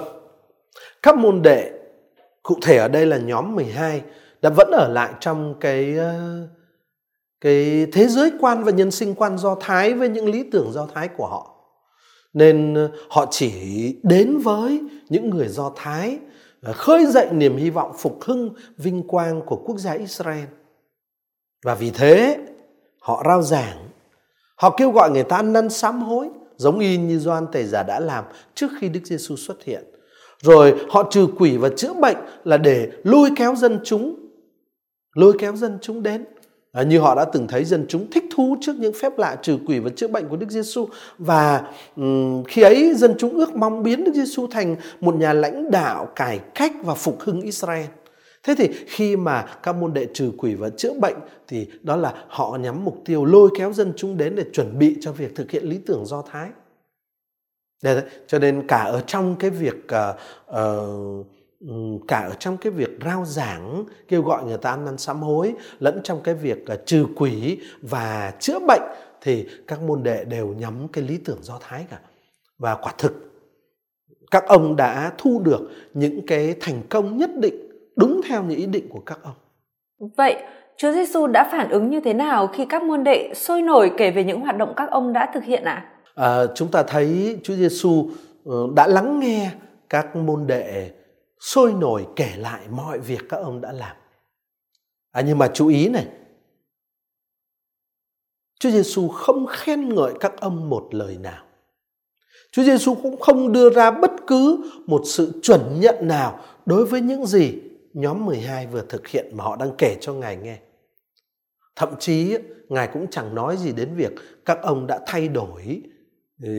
Các 1.02 1.16
môn 1.16 1.42
đệ 1.42 1.70
cụ 2.42 2.54
thể 2.62 2.76
ở 2.76 2.88
đây 2.88 3.06
là 3.06 3.18
nhóm 3.18 3.54
12 3.54 4.02
đã 4.42 4.50
vẫn 4.50 4.70
ở 4.70 4.88
lại 4.92 5.12
trong 5.20 5.54
cái 5.60 5.94
uh, 5.98 6.48
cái 7.42 7.86
thế 7.92 8.08
giới 8.08 8.32
quan 8.40 8.64
và 8.64 8.70
nhân 8.70 8.90
sinh 8.90 9.14
quan 9.14 9.38
do 9.38 9.56
thái 9.60 9.94
với 9.94 10.08
những 10.08 10.30
lý 10.30 10.42
tưởng 10.52 10.72
do 10.72 10.86
thái 10.94 11.08
của 11.08 11.26
họ. 11.26 11.54
Nên 12.32 12.74
ờ, 12.74 12.90
họ 13.08 13.26
chỉ 13.30 13.52
đến 14.02 14.38
với 14.38 14.80
những 15.08 15.30
người 15.30 15.48
do 15.48 15.72
thái 15.76 16.18
ờ, 16.62 16.72
khơi 16.72 17.06
dậy 17.06 17.28
niềm 17.32 17.56
hy 17.56 17.70
vọng 17.70 17.92
phục 17.98 18.18
hưng 18.22 18.54
vinh 18.76 19.06
quang 19.08 19.42
của 19.46 19.56
quốc 19.56 19.78
gia 19.78 19.92
israel. 19.92 20.44
Và 21.64 21.74
vì 21.74 21.90
thế 21.90 22.38
họ 23.00 23.22
rao 23.26 23.42
giảng. 23.42 23.88
Họ 24.56 24.74
kêu 24.76 24.90
gọi 24.90 25.10
người 25.10 25.24
ta 25.24 25.36
ăn 25.36 25.52
năn 25.52 25.70
sám 25.70 26.02
hối 26.02 26.28
giống 26.56 26.78
y 26.78 26.96
như 26.96 27.18
Doan 27.18 27.46
Tề 27.52 27.64
Giả 27.64 27.82
đã 27.82 28.00
làm 28.00 28.24
trước 28.54 28.68
khi 28.80 28.88
Đức 28.88 29.00
Giêsu 29.04 29.36
xuất 29.36 29.64
hiện. 29.64 29.84
Rồi 30.42 30.86
họ 30.90 31.08
trừ 31.10 31.26
quỷ 31.38 31.56
và 31.56 31.68
chữa 31.76 31.92
bệnh 31.92 32.16
là 32.44 32.56
để 32.56 32.90
lôi 33.04 33.30
kéo 33.36 33.54
dân 33.54 33.80
chúng, 33.84 34.16
lôi 35.14 35.32
kéo 35.38 35.56
dân 35.56 35.78
chúng 35.82 36.02
đến. 36.02 36.24
À, 36.72 36.82
như 36.82 36.98
họ 36.98 37.14
đã 37.14 37.24
từng 37.24 37.48
thấy 37.48 37.64
dân 37.64 37.86
chúng 37.88 38.10
thích 38.10 38.24
thú 38.34 38.56
trước 38.60 38.76
những 38.76 38.92
phép 39.00 39.18
lạ 39.18 39.36
trừ 39.42 39.58
quỷ 39.66 39.78
và 39.78 39.90
chữa 39.96 40.08
bệnh 40.08 40.28
của 40.28 40.36
Đức 40.36 40.50
Giêsu 40.50 40.88
và 41.18 41.72
um, 41.96 42.44
khi 42.44 42.62
ấy 42.62 42.94
dân 42.94 43.14
chúng 43.18 43.36
ước 43.38 43.56
mong 43.56 43.82
biến 43.82 44.04
Đức 44.04 44.12
Giêsu 44.14 44.46
thành 44.46 44.76
một 45.00 45.14
nhà 45.14 45.32
lãnh 45.32 45.70
đạo 45.70 46.08
cải 46.16 46.40
cách 46.54 46.72
và 46.82 46.94
phục 46.94 47.20
hưng 47.20 47.40
Israel. 47.40 47.86
Thế 48.42 48.54
thì 48.58 48.68
khi 48.86 49.16
mà 49.16 49.46
các 49.62 49.72
môn 49.72 49.94
đệ 49.94 50.06
trừ 50.14 50.32
quỷ 50.38 50.54
và 50.54 50.68
chữa 50.68 50.94
bệnh 50.94 51.16
thì 51.48 51.68
đó 51.82 51.96
là 51.96 52.14
họ 52.28 52.58
nhắm 52.60 52.84
mục 52.84 53.02
tiêu 53.04 53.24
lôi 53.24 53.50
kéo 53.58 53.72
dân 53.72 53.92
chúng 53.96 54.16
đến 54.16 54.34
để 54.34 54.44
chuẩn 54.52 54.78
bị 54.78 54.96
cho 55.00 55.12
việc 55.12 55.36
thực 55.36 55.50
hiện 55.50 55.64
lý 55.64 55.78
tưởng 55.86 56.06
Do 56.06 56.22
Thái. 56.30 56.48
Để, 57.82 58.02
cho 58.26 58.38
nên 58.38 58.66
cả 58.66 58.82
ở 58.82 59.00
trong 59.06 59.36
cái 59.38 59.50
việc 59.50 59.76
uh, 59.84 60.16
uh, 60.50 61.26
cả 62.08 62.18
ở 62.18 62.34
trong 62.38 62.56
cái 62.56 62.72
việc 62.72 62.90
rao 63.04 63.24
giảng 63.24 63.84
kêu 64.08 64.22
gọi 64.22 64.44
người 64.44 64.58
ta 64.58 64.70
ăn 64.70 64.84
năn 64.84 64.98
sám 64.98 65.22
hối 65.22 65.54
lẫn 65.78 66.00
trong 66.04 66.20
cái 66.24 66.34
việc 66.34 66.64
uh, 66.72 66.86
trừ 66.86 67.06
quỷ 67.16 67.58
và 67.82 68.32
chữa 68.40 68.58
bệnh 68.58 68.82
thì 69.20 69.46
các 69.66 69.82
môn 69.82 70.02
đệ 70.02 70.24
đều 70.24 70.46
nhắm 70.46 70.88
cái 70.92 71.04
lý 71.04 71.18
tưởng 71.18 71.38
do 71.42 71.58
thái 71.60 71.86
cả 71.90 71.98
và 72.58 72.74
quả 72.74 72.92
thực 72.98 73.32
các 74.30 74.44
ông 74.46 74.76
đã 74.76 75.12
thu 75.18 75.40
được 75.44 75.70
những 75.94 76.26
cái 76.26 76.54
thành 76.60 76.82
công 76.88 77.16
nhất 77.16 77.30
định 77.36 77.54
đúng 77.96 78.20
theo 78.28 78.42
những 78.42 78.58
ý 78.58 78.66
định 78.66 78.88
của 78.88 79.00
các 79.00 79.18
ông 79.22 79.34
vậy 80.16 80.36
Chúa 80.76 80.92
Giêsu 80.92 81.26
đã 81.26 81.48
phản 81.52 81.70
ứng 81.70 81.90
như 81.90 82.00
thế 82.00 82.14
nào 82.14 82.46
khi 82.46 82.66
các 82.68 82.82
môn 82.82 83.04
đệ 83.04 83.32
sôi 83.34 83.62
nổi 83.62 83.92
kể 83.96 84.10
về 84.10 84.24
những 84.24 84.40
hoạt 84.40 84.56
động 84.56 84.72
các 84.76 84.90
ông 84.90 85.12
đã 85.12 85.30
thực 85.34 85.44
hiện 85.44 85.64
ạ? 85.64 85.92
À? 86.14 86.26
À, 86.26 86.46
chúng 86.54 86.68
ta 86.68 86.82
thấy 86.82 87.38
Chúa 87.42 87.54
Giêsu 87.54 88.10
uh, 88.48 88.74
đã 88.74 88.86
lắng 88.86 89.20
nghe 89.20 89.50
các 89.88 90.16
môn 90.16 90.46
đệ 90.46 90.90
sôi 91.42 91.72
nổi 91.72 92.06
kể 92.16 92.32
lại 92.36 92.68
mọi 92.70 92.98
việc 92.98 93.22
các 93.28 93.36
ông 93.36 93.60
đã 93.60 93.72
làm. 93.72 93.96
À 95.10 95.22
nhưng 95.26 95.38
mà 95.38 95.50
chú 95.54 95.68
ý 95.68 95.88
này. 95.88 96.06
Chúa 98.60 98.70
Giêsu 98.70 99.08
không 99.08 99.46
khen 99.46 99.94
ngợi 99.94 100.12
các 100.20 100.32
ông 100.40 100.70
một 100.70 100.88
lời 100.90 101.18
nào. 101.20 101.44
Chúa 102.52 102.62
Giêsu 102.62 102.94
cũng 102.94 103.20
không 103.20 103.52
đưa 103.52 103.70
ra 103.70 103.90
bất 103.90 104.10
cứ 104.26 104.70
một 104.86 105.02
sự 105.04 105.40
chuẩn 105.42 105.80
nhận 105.80 105.94
nào 106.08 106.40
đối 106.66 106.86
với 106.86 107.00
những 107.00 107.26
gì 107.26 107.58
nhóm 107.92 108.26
12 108.26 108.66
vừa 108.66 108.84
thực 108.88 109.08
hiện 109.08 109.36
mà 109.36 109.44
họ 109.44 109.56
đang 109.56 109.70
kể 109.78 109.96
cho 110.00 110.12
Ngài 110.14 110.36
nghe. 110.36 110.58
Thậm 111.76 111.88
chí, 111.98 112.36
Ngài 112.68 112.88
cũng 112.92 113.06
chẳng 113.10 113.34
nói 113.34 113.56
gì 113.56 113.72
đến 113.72 113.94
việc 113.94 114.12
các 114.44 114.58
ông 114.62 114.86
đã 114.86 115.00
thay 115.06 115.28
đổi 115.28 115.82
ừ, 116.42 116.50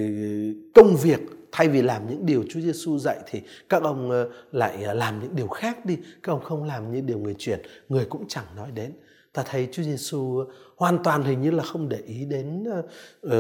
công 0.75 0.95
việc 0.95 1.19
thay 1.53 1.67
vì 1.67 1.81
làm 1.81 2.09
những 2.09 2.25
điều 2.25 2.43
Chúa 2.49 2.59
Giêsu 2.59 2.97
dạy 2.97 3.17
thì 3.25 3.41
các 3.69 3.83
ông 3.83 4.11
ờ, 4.11 4.29
lại 4.51 4.83
ờ, 4.83 4.93
làm 4.93 5.19
những 5.19 5.35
điều 5.35 5.47
khác 5.47 5.85
đi. 5.85 5.97
Các 6.23 6.31
ông 6.31 6.41
không 6.43 6.63
làm 6.63 6.91
những 6.91 7.05
điều 7.05 7.17
người 7.17 7.35
truyền 7.37 7.59
người 7.89 8.05
cũng 8.09 8.25
chẳng 8.27 8.45
nói 8.55 8.71
đến. 8.73 8.91
Ta 9.33 9.43
thấy 9.45 9.67
Chúa 9.71 9.83
Giêsu 9.83 10.37
ờ, 10.37 10.45
hoàn 10.77 11.03
toàn 11.03 11.23
hình 11.23 11.41
như 11.41 11.51
là 11.51 11.63
không 11.63 11.89
để 11.89 11.97
ý 12.05 12.25
đến 12.25 12.63
uh, 12.63 13.31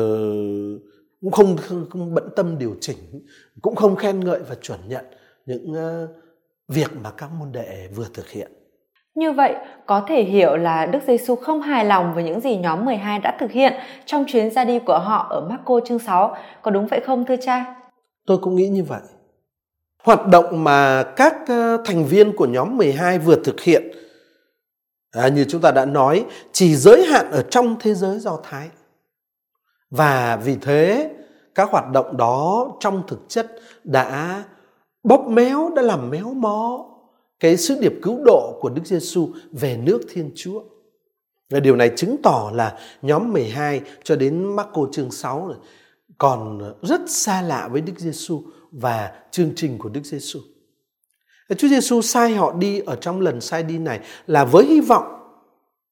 cũng 1.21 1.31
không, 1.31 1.57
không, 1.57 1.85
không 1.89 2.13
bận 2.13 2.29
tâm 2.35 2.57
điều 2.57 2.75
chỉnh 2.81 2.97
cũng 3.61 3.75
không 3.75 3.95
khen 3.95 4.19
ngợi 4.19 4.39
và 4.39 4.55
chuẩn 4.61 4.79
nhận 4.87 5.05
những 5.45 5.71
uh, 5.71 6.09
việc 6.67 6.91
mà 7.03 7.11
các 7.11 7.29
môn 7.39 7.51
đệ 7.51 7.87
vừa 7.95 8.07
thực 8.13 8.29
hiện. 8.29 8.51
Như 9.15 9.31
vậy, 9.31 9.55
có 9.85 10.05
thể 10.07 10.23
hiểu 10.23 10.55
là 10.55 10.85
Đức 10.85 10.99
Giêsu 11.07 11.35
không 11.35 11.61
hài 11.61 11.85
lòng 11.85 12.13
với 12.15 12.23
những 12.23 12.39
gì 12.39 12.57
nhóm 12.57 12.85
12 12.85 13.19
đã 13.19 13.37
thực 13.39 13.51
hiện 13.51 13.73
trong 14.05 14.25
chuyến 14.27 14.51
ra 14.51 14.65
đi 14.65 14.79
của 14.79 14.99
họ 14.99 15.27
ở 15.29 15.47
Marco 15.49 15.79
chương 15.85 15.99
6, 15.99 16.35
có 16.61 16.71
đúng 16.71 16.87
vậy 16.87 17.01
không 17.05 17.25
thưa 17.25 17.35
cha? 17.35 17.82
Tôi 18.25 18.37
cũng 18.37 18.55
nghĩ 18.55 18.69
như 18.69 18.83
vậy. 18.83 19.01
Hoạt 20.03 20.27
động 20.27 20.63
mà 20.63 21.03
các 21.15 21.35
thành 21.85 22.05
viên 22.05 22.35
của 22.35 22.45
nhóm 22.45 22.77
12 22.77 23.19
vừa 23.19 23.35
thực 23.43 23.61
hiện 23.61 23.91
à, 25.11 25.27
như 25.27 25.45
chúng 25.49 25.61
ta 25.61 25.71
đã 25.71 25.85
nói 25.85 26.25
chỉ 26.51 26.75
giới 26.75 27.05
hạn 27.05 27.31
ở 27.31 27.43
trong 27.49 27.75
thế 27.79 27.93
giới 27.93 28.19
Do 28.19 28.39
Thái. 28.43 28.69
Và 29.89 30.35
vì 30.35 30.55
thế 30.61 31.11
các 31.55 31.69
hoạt 31.71 31.91
động 31.91 32.17
đó 32.17 32.67
trong 32.79 33.03
thực 33.07 33.19
chất 33.27 33.51
đã 33.83 34.43
bóp 35.03 35.25
méo, 35.27 35.71
đã 35.75 35.81
làm 35.81 36.09
méo 36.09 36.33
mó 36.33 36.85
cái 37.39 37.57
sứ 37.57 37.77
điệp 37.79 37.93
cứu 38.01 38.19
độ 38.25 38.57
của 38.61 38.69
Đức 38.69 38.81
Giêsu 38.85 39.29
về 39.51 39.77
nước 39.77 40.01
Thiên 40.09 40.31
Chúa. 40.35 40.61
Và 41.49 41.59
điều 41.59 41.75
này 41.75 41.91
chứng 41.95 42.15
tỏ 42.23 42.51
là 42.53 42.79
nhóm 43.01 43.33
12 43.33 43.81
cho 44.03 44.15
đến 44.15 44.55
Marco 44.55 44.81
chương 44.91 45.11
6 45.11 45.47
này, 45.47 45.57
còn 46.17 46.73
rất 46.81 47.01
xa 47.07 47.41
lạ 47.41 47.67
với 47.71 47.81
Đức 47.81 47.93
Giêsu 47.97 48.43
và 48.71 49.11
chương 49.31 49.51
trình 49.55 49.77
của 49.77 49.89
Đức 49.89 50.03
Giêsu. 50.03 50.39
Chúa 51.57 51.67
Giêsu 51.67 52.01
sai 52.01 52.35
họ 52.35 52.53
đi 52.53 52.79
ở 52.79 52.95
trong 52.95 53.21
lần 53.21 53.41
sai 53.41 53.63
đi 53.63 53.77
này 53.77 53.99
là 54.27 54.45
với 54.45 54.65
hy 54.65 54.79
vọng 54.79 55.19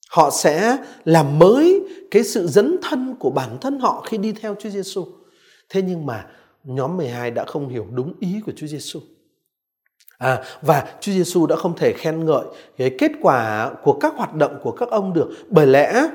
họ 0.09 0.29
sẽ 0.31 0.77
làm 1.05 1.39
mới 1.39 1.83
cái 2.11 2.23
sự 2.23 2.47
dấn 2.47 2.77
thân 2.81 3.15
của 3.19 3.29
bản 3.29 3.57
thân 3.61 3.79
họ 3.79 4.01
khi 4.01 4.17
đi 4.17 4.31
theo 4.31 4.55
Chúa 4.59 4.69
Giêsu. 4.69 5.05
Thế 5.69 5.81
nhưng 5.81 6.05
mà 6.05 6.25
nhóm 6.63 6.97
12 6.97 7.31
đã 7.31 7.45
không 7.45 7.69
hiểu 7.69 7.87
đúng 7.91 8.13
ý 8.19 8.41
của 8.45 8.51
Chúa 8.55 8.67
Giêsu. 8.67 8.99
À, 10.17 10.43
và 10.61 10.93
Chúa 11.01 11.11
Giêsu 11.11 11.45
đã 11.45 11.55
không 11.55 11.75
thể 11.75 11.93
khen 11.93 12.25
ngợi 12.25 12.45
cái 12.77 12.95
kết 12.97 13.11
quả 13.21 13.71
của 13.83 13.93
các 13.93 14.13
hoạt 14.15 14.33
động 14.35 14.59
của 14.63 14.71
các 14.71 14.89
ông 14.89 15.13
được 15.13 15.29
bởi 15.49 15.67
lẽ 15.67 16.07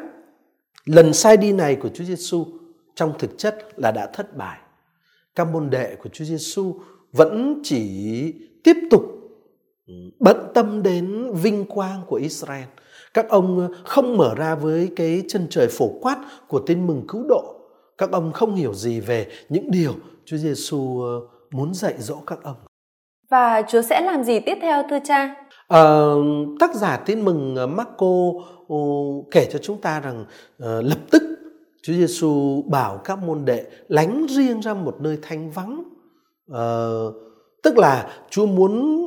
lần 0.85 1.13
sai 1.13 1.37
đi 1.37 1.53
này 1.53 1.77
của 1.77 1.89
Chúa 1.95 2.05
Giêsu 2.05 2.47
trong 2.97 3.13
thực 3.19 3.39
chất 3.39 3.59
là 3.77 3.93
đã 3.93 4.07
thất 4.07 4.37
bại. 4.37 4.59
Các 5.35 5.49
môn 5.53 5.71
đệ 5.71 5.97
của 5.97 6.09
Chúa 6.13 6.25
Giêsu 6.25 6.75
vẫn 7.13 7.61
chỉ 7.65 8.35
tiếp 8.65 8.77
tục 8.91 9.03
bận 10.19 10.37
tâm 10.55 10.83
đến 10.83 11.33
vinh 11.33 11.65
quang 11.65 12.03
của 12.07 12.17
Israel. 12.17 12.65
Các 13.15 13.29
ông 13.29 13.73
không 13.85 14.17
mở 14.17 14.35
ra 14.35 14.55
với 14.55 14.93
cái 14.97 15.23
chân 15.29 15.47
trời 15.51 15.69
phổ 15.71 15.89
quát 16.01 16.25
của 16.49 16.61
tin 16.67 16.87
mừng 16.87 17.05
cứu 17.09 17.25
độ. 17.29 17.55
Các 17.99 18.11
ông 18.11 18.33
không 18.33 18.55
hiểu 18.55 18.75
gì 18.75 19.01
về 19.01 19.27
những 19.49 19.71
điều 19.71 19.93
Chúa 20.25 20.37
Giêsu 20.37 21.03
muốn 21.51 21.75
dạy 21.75 21.95
dỗ 21.99 22.17
các 22.27 22.39
ông. 22.43 22.57
Và 23.31 23.63
Chúa 23.69 23.83
sẽ 23.83 24.01
làm 24.01 24.25
gì 24.25 24.41
tiếp 24.41 24.59
theo 24.63 24.83
thưa 24.91 24.99
cha? 25.05 25.35
Uh, 25.75 26.61
tác 26.61 26.75
giả 26.75 26.97
tin 26.97 27.25
mừng 27.25 27.77
Marco 27.77 28.07
uh, 28.73 29.27
kể 29.31 29.49
cho 29.53 29.59
chúng 29.59 29.81
ta 29.81 30.01
rằng 30.01 30.21
uh, 30.21 30.85
lập 30.85 30.99
tức 31.11 31.23
Chúa 31.87 31.93
Giêsu 31.93 32.63
bảo 32.63 32.99
các 33.05 33.19
môn 33.19 33.45
đệ 33.45 33.67
lánh 33.89 34.27
riêng 34.31 34.61
ra 34.61 34.75
một 34.75 34.97
nơi 35.01 35.19
thanh 35.23 35.51
vắng. 35.51 35.83
Uh, 36.53 37.15
tức 37.63 37.79
là 37.79 38.11
Chúa 38.31 38.47
muốn 38.47 39.03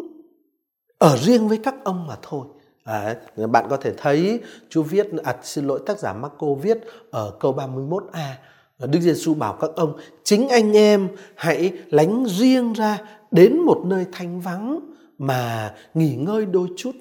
ở 0.97 1.17
riêng 1.17 1.47
với 1.47 1.57
các 1.57 1.75
ông 1.83 2.07
mà 2.07 2.15
thôi. 2.21 2.47
À, 2.83 3.15
bạn 3.51 3.65
có 3.69 3.77
thể 3.77 3.93
thấy 3.97 4.39
Chúa 4.69 4.83
viết 4.83 5.07
à, 5.23 5.37
xin 5.43 5.65
lỗi 5.65 5.79
tác 5.85 5.99
giả 5.99 6.13
Marco 6.13 6.47
viết 6.61 6.77
ở 7.11 7.33
câu 7.39 7.53
31a 7.53 8.33
Đức 8.79 8.99
Giêsu 9.01 9.33
bảo 9.33 9.57
các 9.61 9.69
ông 9.75 9.97
chính 10.23 10.47
anh 10.49 10.77
em 10.77 11.09
hãy 11.35 11.73
lánh 11.89 12.25
riêng 12.27 12.73
ra 12.73 12.97
đến 13.31 13.59
một 13.59 13.81
nơi 13.85 14.05
thanh 14.11 14.41
vắng 14.41 14.79
mà 15.17 15.75
nghỉ 15.93 16.15
ngơi 16.15 16.45
đôi 16.45 16.67
chút. 16.77 16.91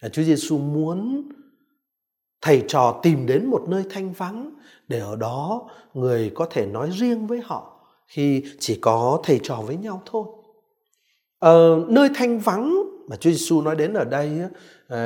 À, 0.00 0.08
Chúa 0.08 0.22
Giêsu 0.22 0.58
muốn 0.58 1.28
thầy 2.46 2.64
trò 2.68 3.00
tìm 3.02 3.26
đến 3.26 3.46
một 3.46 3.68
nơi 3.68 3.84
thanh 3.90 4.12
vắng 4.12 4.50
để 4.88 4.98
ở 4.98 5.16
đó 5.16 5.68
người 5.94 6.30
có 6.34 6.46
thể 6.50 6.66
nói 6.66 6.90
riêng 6.92 7.26
với 7.26 7.40
họ 7.44 7.80
khi 8.06 8.42
chỉ 8.58 8.78
có 8.80 9.20
thầy 9.24 9.40
trò 9.42 9.56
với 9.66 9.76
nhau 9.76 10.02
thôi. 10.06 10.24
Ờ, 11.38 11.84
nơi 11.88 12.08
thanh 12.14 12.38
vắng 12.38 12.82
mà 13.08 13.16
Chúa 13.16 13.30
Giêsu 13.30 13.62
nói 13.62 13.76
đến 13.76 13.92
ở 13.92 14.04
đây 14.04 14.30
uh, 14.92 14.96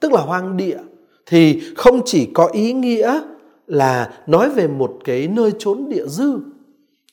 tức 0.00 0.12
là 0.12 0.20
hoang 0.20 0.56
địa 0.56 0.78
thì 1.26 1.62
không 1.76 2.00
chỉ 2.04 2.30
có 2.34 2.46
ý 2.46 2.72
nghĩa 2.72 3.20
là 3.66 4.22
nói 4.26 4.50
về 4.50 4.68
một 4.68 4.96
cái 5.04 5.28
nơi 5.28 5.52
trốn 5.58 5.88
địa 5.88 6.06
dư 6.06 6.38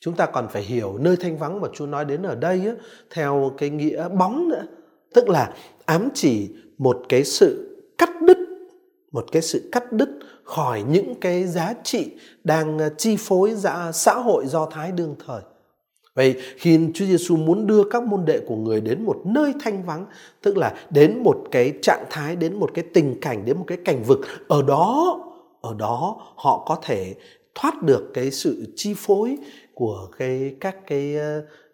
chúng 0.00 0.14
ta 0.14 0.26
còn 0.26 0.48
phải 0.48 0.62
hiểu 0.62 0.98
nơi 1.00 1.16
thanh 1.16 1.38
vắng 1.38 1.60
mà 1.60 1.68
Chúa 1.72 1.86
nói 1.86 2.04
đến 2.04 2.22
ở 2.22 2.34
đây 2.34 2.62
theo 3.10 3.52
cái 3.58 3.70
nghĩa 3.70 4.08
bóng 4.08 4.48
nữa 4.48 4.64
tức 5.14 5.28
là 5.28 5.54
ám 5.84 6.08
chỉ 6.14 6.50
một 6.78 7.02
cái 7.08 7.24
sự 7.24 7.78
cắt 7.98 8.10
đứt 8.22 8.43
một 9.14 9.24
cái 9.32 9.42
sự 9.42 9.68
cắt 9.72 9.92
đứt 9.92 10.08
khỏi 10.44 10.82
những 10.82 11.14
cái 11.20 11.46
giá 11.46 11.74
trị 11.84 12.10
đang 12.44 12.78
à, 12.78 12.88
chi 12.98 13.16
phối 13.18 13.54
ra 13.54 13.92
xã 13.92 14.14
hội 14.14 14.46
do 14.46 14.66
thái 14.66 14.92
đương 14.92 15.14
thời. 15.26 15.42
Vậy 16.14 16.36
khi 16.56 16.78
Chúa 16.94 17.04
Giêsu 17.04 17.36
muốn 17.36 17.66
đưa 17.66 17.84
các 17.90 18.02
môn 18.02 18.24
đệ 18.24 18.40
của 18.46 18.56
người 18.56 18.80
đến 18.80 19.04
một 19.04 19.16
nơi 19.24 19.52
thanh 19.60 19.82
vắng, 19.82 20.06
tức 20.42 20.56
là 20.56 20.74
đến 20.90 21.22
một 21.22 21.36
cái 21.50 21.72
trạng 21.82 22.04
thái, 22.10 22.36
đến 22.36 22.56
một 22.56 22.70
cái 22.74 22.84
tình 22.94 23.20
cảnh, 23.20 23.44
đến 23.44 23.58
một 23.58 23.64
cái 23.66 23.78
cảnh 23.84 24.02
vực, 24.02 24.20
ở 24.48 24.62
đó, 24.62 25.20
ở 25.60 25.74
đó 25.78 26.16
họ 26.36 26.64
có 26.66 26.78
thể 26.82 27.14
thoát 27.54 27.82
được 27.82 28.10
cái 28.14 28.30
sự 28.30 28.72
chi 28.76 28.94
phối 28.96 29.36
của 29.74 30.08
cái 30.18 30.56
các 30.60 30.86
cái 30.86 31.16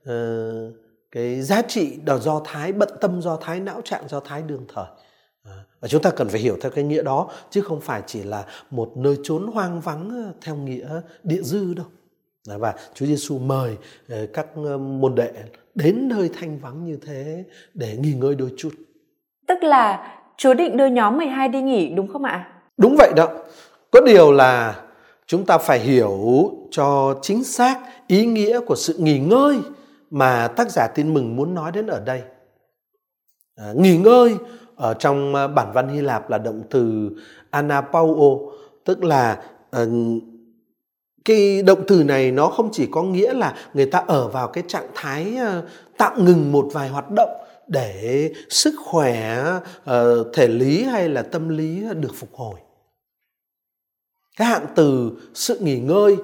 uh, 0.02 0.10
cái 1.10 1.42
giá 1.42 1.62
trị 1.62 1.98
do 2.20 2.42
thái 2.44 2.72
bận 2.72 2.88
tâm 3.00 3.22
do 3.22 3.36
thái 3.36 3.60
não 3.60 3.80
trạng 3.84 4.08
do 4.08 4.20
thái 4.20 4.42
đương 4.42 4.64
thời 4.74 4.86
và 5.80 5.88
chúng 5.88 6.02
ta 6.02 6.10
cần 6.10 6.28
phải 6.28 6.40
hiểu 6.40 6.56
theo 6.60 6.70
cái 6.70 6.84
nghĩa 6.84 7.02
đó 7.02 7.30
chứ 7.50 7.60
không 7.60 7.80
phải 7.80 8.02
chỉ 8.06 8.22
là 8.22 8.44
một 8.70 8.92
nơi 8.96 9.18
trốn 9.22 9.46
hoang 9.46 9.80
vắng 9.80 10.32
theo 10.42 10.56
nghĩa 10.56 11.00
địa 11.22 11.42
dư 11.42 11.74
đâu 11.74 11.86
và 12.58 12.74
Chúa 12.94 13.06
Giêsu 13.06 13.38
mời 13.38 13.76
ờ, 14.08 14.26
các 14.32 14.46
ờ, 14.64 14.78
môn 14.78 15.14
đệ 15.14 15.32
đến 15.74 16.08
nơi 16.08 16.30
thanh 16.40 16.58
vắng 16.58 16.84
như 16.84 16.98
thế 17.06 17.44
để 17.74 17.96
nghỉ 17.96 18.12
ngơi 18.12 18.34
đôi 18.34 18.52
chút. 18.56 18.70
Tức 19.48 19.62
là 19.62 20.16
Chúa 20.36 20.54
định 20.54 20.76
đưa 20.76 20.86
nhóm 20.86 21.16
12 21.16 21.48
đi 21.48 21.62
nghỉ 21.62 21.88
đúng 21.88 22.08
không 22.08 22.24
ạ? 22.24 22.52
Đúng 22.76 22.96
vậy 22.98 23.12
đó. 23.16 23.28
Có 23.90 24.00
điều 24.00 24.32
là 24.32 24.82
chúng 25.26 25.46
ta 25.46 25.58
phải 25.58 25.78
hiểu 25.78 26.50
cho 26.70 27.18
chính 27.22 27.44
xác 27.44 27.80
ý 28.06 28.26
nghĩa 28.26 28.60
của 28.60 28.76
sự 28.76 28.94
nghỉ 28.98 29.18
ngơi 29.18 29.58
mà 30.10 30.48
tác 30.48 30.70
giả 30.70 30.86
tin 30.94 31.14
mừng 31.14 31.36
muốn 31.36 31.54
nói 31.54 31.72
đến 31.72 31.86
ở 31.86 32.00
đây. 32.00 32.22
À, 33.56 33.72
nghỉ 33.76 33.96
ngơi 33.96 34.36
ở 34.80 34.94
trong 34.94 35.34
ờ, 35.34 35.48
bản 35.48 35.72
văn 35.72 35.88
Hy 35.88 36.00
Lạp 36.00 36.30
là 36.30 36.38
động 36.38 36.62
từ 36.70 37.10
anapauo 37.50 38.38
tức 38.84 39.04
là 39.04 39.42
uh, 39.82 39.88
cái 41.24 41.62
động 41.62 41.82
từ 41.88 42.04
này 42.04 42.30
nó 42.30 42.46
không 42.46 42.68
chỉ 42.72 42.88
có 42.90 43.02
nghĩa 43.02 43.32
là 43.32 43.54
người 43.74 43.86
ta 43.86 43.98
ở 43.98 44.28
vào 44.28 44.48
cái 44.48 44.64
trạng 44.68 44.86
thái 44.94 45.36
uh, 45.58 45.64
tạm 45.98 46.24
ngừng 46.24 46.52
một 46.52 46.68
vài 46.72 46.88
hoạt 46.88 47.10
động 47.10 47.30
để 47.66 48.32
sức 48.48 48.74
khỏe 48.84 49.44
uh, 49.90 50.26
thể 50.32 50.48
lý 50.48 50.82
hay 50.82 51.08
là 51.08 51.22
tâm 51.22 51.48
lý 51.48 51.82
được 52.00 52.14
phục 52.14 52.34
hồi. 52.34 52.54
Cái 54.36 54.48
hạn 54.48 54.66
từ 54.74 55.12
sự 55.34 55.58
nghỉ 55.60 55.78
ngơi 55.78 56.16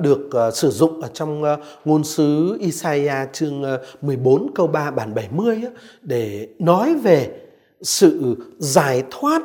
được 0.00 0.30
sử 0.54 0.70
dụng 0.70 1.00
ở 1.00 1.08
trong 1.14 1.42
ngôn 1.84 2.04
sứ 2.04 2.58
Isaiah 2.60 3.28
chương 3.32 3.62
14 4.02 4.54
câu 4.54 4.66
3 4.66 4.90
bản 4.90 5.14
70 5.14 5.60
để 6.02 6.48
nói 6.58 6.94
về 6.94 7.42
sự 7.82 8.36
giải 8.58 9.02
thoát 9.10 9.42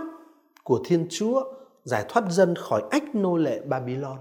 của 0.63 0.81
Thiên 0.85 1.07
Chúa, 1.09 1.43
giải 1.83 2.05
thoát 2.09 2.23
dân 2.29 2.55
khỏi 2.55 2.83
ách 2.91 3.15
nô 3.15 3.37
lệ 3.37 3.61
Babylon. 3.65 4.17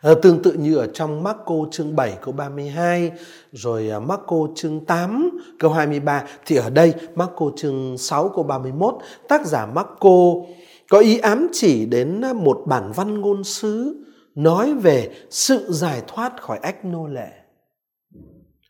À, 0.00 0.14
tương 0.22 0.42
tự 0.42 0.52
như 0.52 0.76
ở 0.76 0.86
trong 0.86 1.22
Marco 1.22 1.54
chương 1.70 1.96
7 1.96 2.18
câu 2.22 2.34
32 2.34 3.12
rồi 3.52 3.90
à, 3.90 4.00
Marco 4.00 4.36
chương 4.54 4.84
8 4.84 5.38
câu 5.58 5.72
23 5.72 6.24
thì 6.46 6.56
ở 6.56 6.70
đây 6.70 6.94
Marco 7.14 7.46
chương 7.56 7.98
6 7.98 8.28
câu 8.28 8.44
31 8.44 8.94
tác 9.28 9.46
giả 9.46 9.66
Marco 9.66 10.18
có 10.88 10.98
ý 10.98 11.18
ám 11.18 11.48
chỉ 11.52 11.86
đến 11.86 12.22
một 12.34 12.62
bản 12.66 12.92
văn 12.94 13.20
ngôn 13.20 13.44
sứ 13.44 14.04
nói 14.34 14.74
về 14.74 15.10
sự 15.30 15.66
giải 15.68 16.02
thoát 16.06 16.42
khỏi 16.42 16.58
ách 16.62 16.84
nô 16.84 17.06
lệ. 17.06 17.41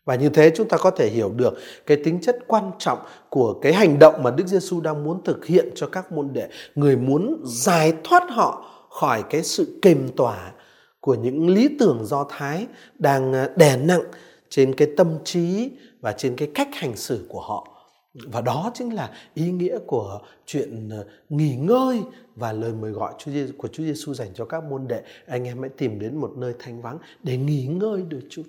Và 0.05 0.15
như 0.15 0.29
thế 0.29 0.51
chúng 0.55 0.67
ta 0.67 0.77
có 0.77 0.91
thể 0.91 1.09
hiểu 1.09 1.31
được 1.35 1.53
cái 1.85 1.97
tính 2.03 2.21
chất 2.21 2.37
quan 2.47 2.71
trọng 2.79 2.99
của 3.29 3.53
cái 3.61 3.73
hành 3.73 3.99
động 3.99 4.23
mà 4.23 4.31
Đức 4.31 4.47
Giêsu 4.47 4.81
đang 4.81 5.03
muốn 5.03 5.23
thực 5.23 5.45
hiện 5.45 5.69
cho 5.75 5.87
các 5.87 6.11
môn 6.11 6.29
đệ. 6.33 6.47
Người 6.75 6.97
muốn 6.97 7.41
giải 7.45 7.93
thoát 8.03 8.23
họ 8.29 8.65
khỏi 8.89 9.23
cái 9.29 9.43
sự 9.43 9.79
kềm 9.81 10.09
tỏa 10.15 10.51
của 10.99 11.15
những 11.15 11.49
lý 11.49 11.69
tưởng 11.79 12.05
do 12.05 12.25
thái 12.29 12.67
đang 12.99 13.33
à, 13.33 13.49
đè 13.55 13.77
nặng 13.77 14.03
trên 14.49 14.73
cái 14.75 14.87
tâm 14.97 15.07
trí 15.23 15.71
và 16.01 16.11
trên 16.11 16.35
cái 16.35 16.51
cách 16.55 16.69
hành 16.73 16.95
xử 16.95 17.25
của 17.29 17.41
họ. 17.41 17.67
Và 18.13 18.41
đó 18.41 18.71
chính 18.73 18.95
là 18.95 19.11
ý 19.33 19.51
nghĩa 19.51 19.77
của 19.87 20.19
chuyện 20.45 20.89
à, 20.89 20.97
nghỉ 21.29 21.55
ngơi 21.55 22.01
và 22.35 22.53
lời 22.53 22.73
mời 22.81 22.91
gọi 22.91 23.13
của 23.57 23.67
Chúa 23.67 23.83
Giêsu 23.83 24.13
dành 24.13 24.29
cho 24.33 24.45
các 24.45 24.63
môn 24.63 24.87
đệ. 24.87 25.01
Anh 25.27 25.43
em 25.43 25.61
hãy 25.61 25.69
tìm 25.77 25.99
đến 25.99 26.17
một 26.17 26.31
nơi 26.37 26.53
thanh 26.59 26.81
vắng 26.81 26.97
để 27.23 27.37
nghỉ 27.37 27.65
ngơi 27.65 28.03
đôi 28.09 28.21
chút. 28.29 28.43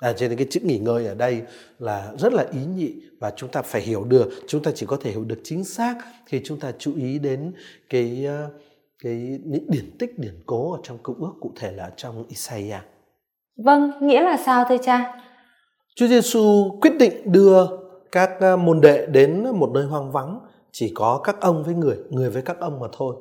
À, 0.00 0.12
cho 0.12 0.28
nên 0.28 0.38
cái 0.38 0.46
chữ 0.50 0.60
nghỉ 0.64 0.78
ngơi 0.78 1.06
ở 1.06 1.14
đây 1.14 1.42
là 1.78 2.12
rất 2.18 2.32
là 2.32 2.46
ý 2.52 2.60
nhị 2.76 2.92
và 3.20 3.32
chúng 3.36 3.50
ta 3.50 3.62
phải 3.62 3.82
hiểu 3.82 4.04
được 4.04 4.30
chúng 4.48 4.62
ta 4.62 4.70
chỉ 4.74 4.86
có 4.86 4.96
thể 5.00 5.10
hiểu 5.10 5.24
được 5.24 5.40
chính 5.44 5.64
xác 5.64 5.96
khi 6.26 6.40
chúng 6.44 6.60
ta 6.60 6.72
chú 6.78 6.92
ý 6.96 7.18
đến 7.18 7.52
cái 7.90 8.26
uh, 8.46 8.52
cái 9.02 9.38
những 9.44 9.64
điển 9.68 9.98
tích 9.98 10.18
điển 10.18 10.34
cố 10.46 10.72
ở 10.72 10.78
trong 10.82 10.98
cựu 10.98 11.16
ước 11.20 11.32
cụ 11.40 11.52
thể 11.56 11.72
là 11.72 11.90
trong 11.96 12.24
Isaiah. 12.28 12.82
Vâng, 13.64 13.90
nghĩa 14.00 14.22
là 14.22 14.36
sao 14.46 14.64
thưa 14.68 14.76
cha? 14.82 15.22
Chúa 15.94 16.06
Giêsu 16.06 16.70
quyết 16.80 16.92
định 16.98 17.32
đưa 17.32 17.66
các 18.12 18.30
ờ, 18.40 18.56
môn 18.56 18.80
đệ 18.80 19.06
đến 19.06 19.44
một 19.54 19.70
nơi 19.74 19.84
hoang 19.84 20.12
vắng, 20.12 20.40
chỉ 20.72 20.92
có 20.94 21.20
các 21.24 21.40
ông 21.40 21.64
với 21.64 21.74
người, 21.74 21.96
người 22.10 22.30
với 22.30 22.42
các 22.42 22.60
ông 22.60 22.80
mà 22.80 22.86
thôi. 22.92 23.16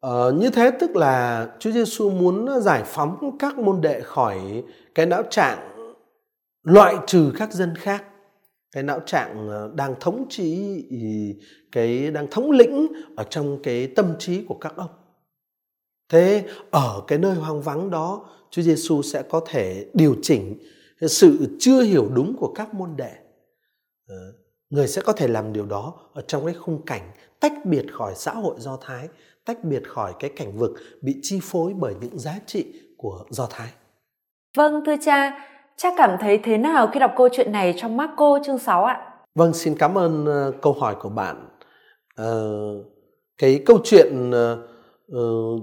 Ờ, 0.00 0.32
như 0.32 0.50
thế 0.50 0.70
tức 0.70 0.96
là 0.96 1.46
Chúa 1.58 1.70
Giêsu 1.70 2.10
muốn 2.10 2.60
giải 2.60 2.82
phóng 2.86 3.36
các 3.38 3.58
môn 3.58 3.80
đệ 3.80 4.00
khỏi 4.00 4.62
cái 4.94 5.06
não 5.06 5.22
trạng 5.30 5.58
loại 6.62 6.96
trừ 7.06 7.32
các 7.38 7.52
dân 7.52 7.74
khác 7.76 8.04
cái 8.72 8.82
não 8.82 9.00
trạng 9.06 9.48
ờ, 9.48 9.70
đang 9.74 9.94
thống 10.00 10.26
trị 10.28 10.84
cái 11.72 12.10
đang 12.10 12.26
thống 12.30 12.50
lĩnh 12.50 12.88
ở 13.16 13.24
trong 13.24 13.62
cái 13.62 13.86
tâm 13.96 14.14
trí 14.18 14.44
của 14.48 14.58
các 14.60 14.76
ông 14.76 14.90
Thế 16.10 16.44
ở 16.70 17.02
cái 17.06 17.18
nơi 17.18 17.34
hoang 17.34 17.62
vắng 17.62 17.90
đó, 17.90 18.28
Chúa 18.50 18.62
Giêsu 18.62 19.02
sẽ 19.02 19.22
có 19.22 19.40
thể 19.46 19.86
điều 19.94 20.16
chỉnh 20.22 20.58
sự 21.08 21.56
chưa 21.60 21.82
hiểu 21.82 22.08
đúng 22.14 22.36
của 22.36 22.52
các 22.54 22.74
môn 22.74 22.96
đệ. 22.96 23.12
Ờ, 24.08 24.16
người 24.70 24.88
sẽ 24.88 25.02
có 25.02 25.12
thể 25.12 25.28
làm 25.28 25.52
điều 25.52 25.66
đó 25.66 25.94
ở 26.14 26.22
trong 26.22 26.44
cái 26.44 26.54
khung 26.54 26.84
cảnh 26.84 27.12
tách 27.40 27.52
biệt 27.64 27.86
khỏi 27.92 28.12
xã 28.16 28.32
hội 28.32 28.54
Do 28.58 28.78
Thái, 28.80 29.08
tách 29.44 29.64
biệt 29.64 29.82
khỏi 29.88 30.14
cái 30.18 30.30
cảnh 30.36 30.58
vực 30.58 30.70
bị 31.02 31.16
chi 31.22 31.40
phối 31.42 31.72
bởi 31.78 31.94
những 32.00 32.18
giá 32.18 32.38
trị 32.46 32.66
của 32.96 33.24
Do 33.30 33.46
Thái. 33.50 33.70
Vâng, 34.56 34.82
thưa 34.86 34.96
cha, 35.04 35.48
cha 35.82 35.88
cảm 35.96 36.16
thấy 36.20 36.38
thế 36.38 36.58
nào 36.58 36.90
khi 36.92 37.00
đọc 37.00 37.12
câu 37.16 37.28
chuyện 37.32 37.52
này 37.52 37.74
trong 37.76 37.96
Marco 37.96 38.38
chương 38.44 38.58
6 38.58 38.84
ạ? 38.84 39.00
Vâng, 39.34 39.54
xin 39.54 39.74
cảm 39.78 39.98
ơn 39.98 40.24
uh, 40.24 40.54
câu 40.62 40.72
hỏi 40.72 40.94
của 41.00 41.08
bạn. 41.08 41.48
Uh, 42.22 42.86
cái 43.38 43.62
câu 43.66 43.78
chuyện 43.84 44.30
uh, 44.30 45.62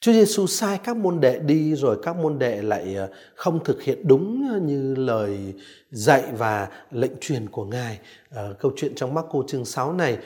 Chúa 0.00 0.12
Giêsu 0.12 0.46
sai 0.46 0.80
các 0.84 0.96
môn 0.96 1.20
đệ 1.20 1.38
đi 1.38 1.74
rồi 1.74 1.98
các 2.02 2.16
môn 2.16 2.38
đệ 2.38 2.62
lại 2.62 2.96
không 3.34 3.64
thực 3.64 3.82
hiện 3.82 3.98
đúng 4.08 4.48
như 4.66 4.94
lời 4.94 5.54
dạy 5.90 6.22
và 6.38 6.68
lệnh 6.90 7.12
truyền 7.20 7.48
của 7.48 7.64
Ngài. 7.64 7.98
Câu 8.58 8.72
chuyện 8.76 8.94
trong 8.94 9.14
Marco 9.14 9.38
chương 9.46 9.64
6 9.64 9.92
này 9.92 10.18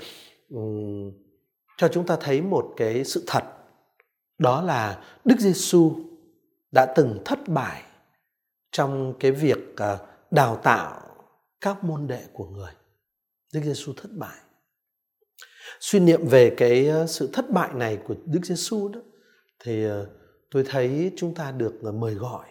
um, 0.51 1.13
cho 1.77 1.89
chúng 1.89 2.07
ta 2.07 2.17
thấy 2.21 2.43
một 2.43 2.73
cái 2.77 3.05
sự 3.05 3.25
thật 3.27 3.45
đó 4.39 4.63
là 4.63 4.99
Đức 5.25 5.37
Giêsu 5.39 5.93
đã 6.73 6.87
từng 6.97 7.19
thất 7.25 7.39
bại 7.49 7.83
trong 8.73 9.15
cái 9.21 9.33
việc 9.33 9.77
à, 9.77 9.99
đào 10.31 10.61
tạo 10.63 11.01
các 11.61 11.85
môn 11.85 12.07
đệ 12.07 12.25
của 12.33 12.47
người. 12.47 12.73
Đức 13.55 13.61
Giêsu 13.65 13.93
thất 13.97 14.09
bại. 14.13 14.39
Suy 15.81 16.01
niệm 16.01 16.27
về 16.27 16.55
cái 16.57 16.89
à, 16.89 17.07
sự 17.07 17.31
thất 17.33 17.51
bại 17.51 17.71
này 17.75 17.99
của 18.09 18.15
Đức 18.25 18.41
Giêsu 18.45 18.89
đó, 18.89 19.01
thì 19.65 19.85
à, 19.85 20.03
tôi 20.51 20.65
thấy 20.67 21.13
chúng 21.17 21.35
ta 21.35 21.53
được 21.53 21.75
mời 21.95 22.15
gọi 22.15 22.49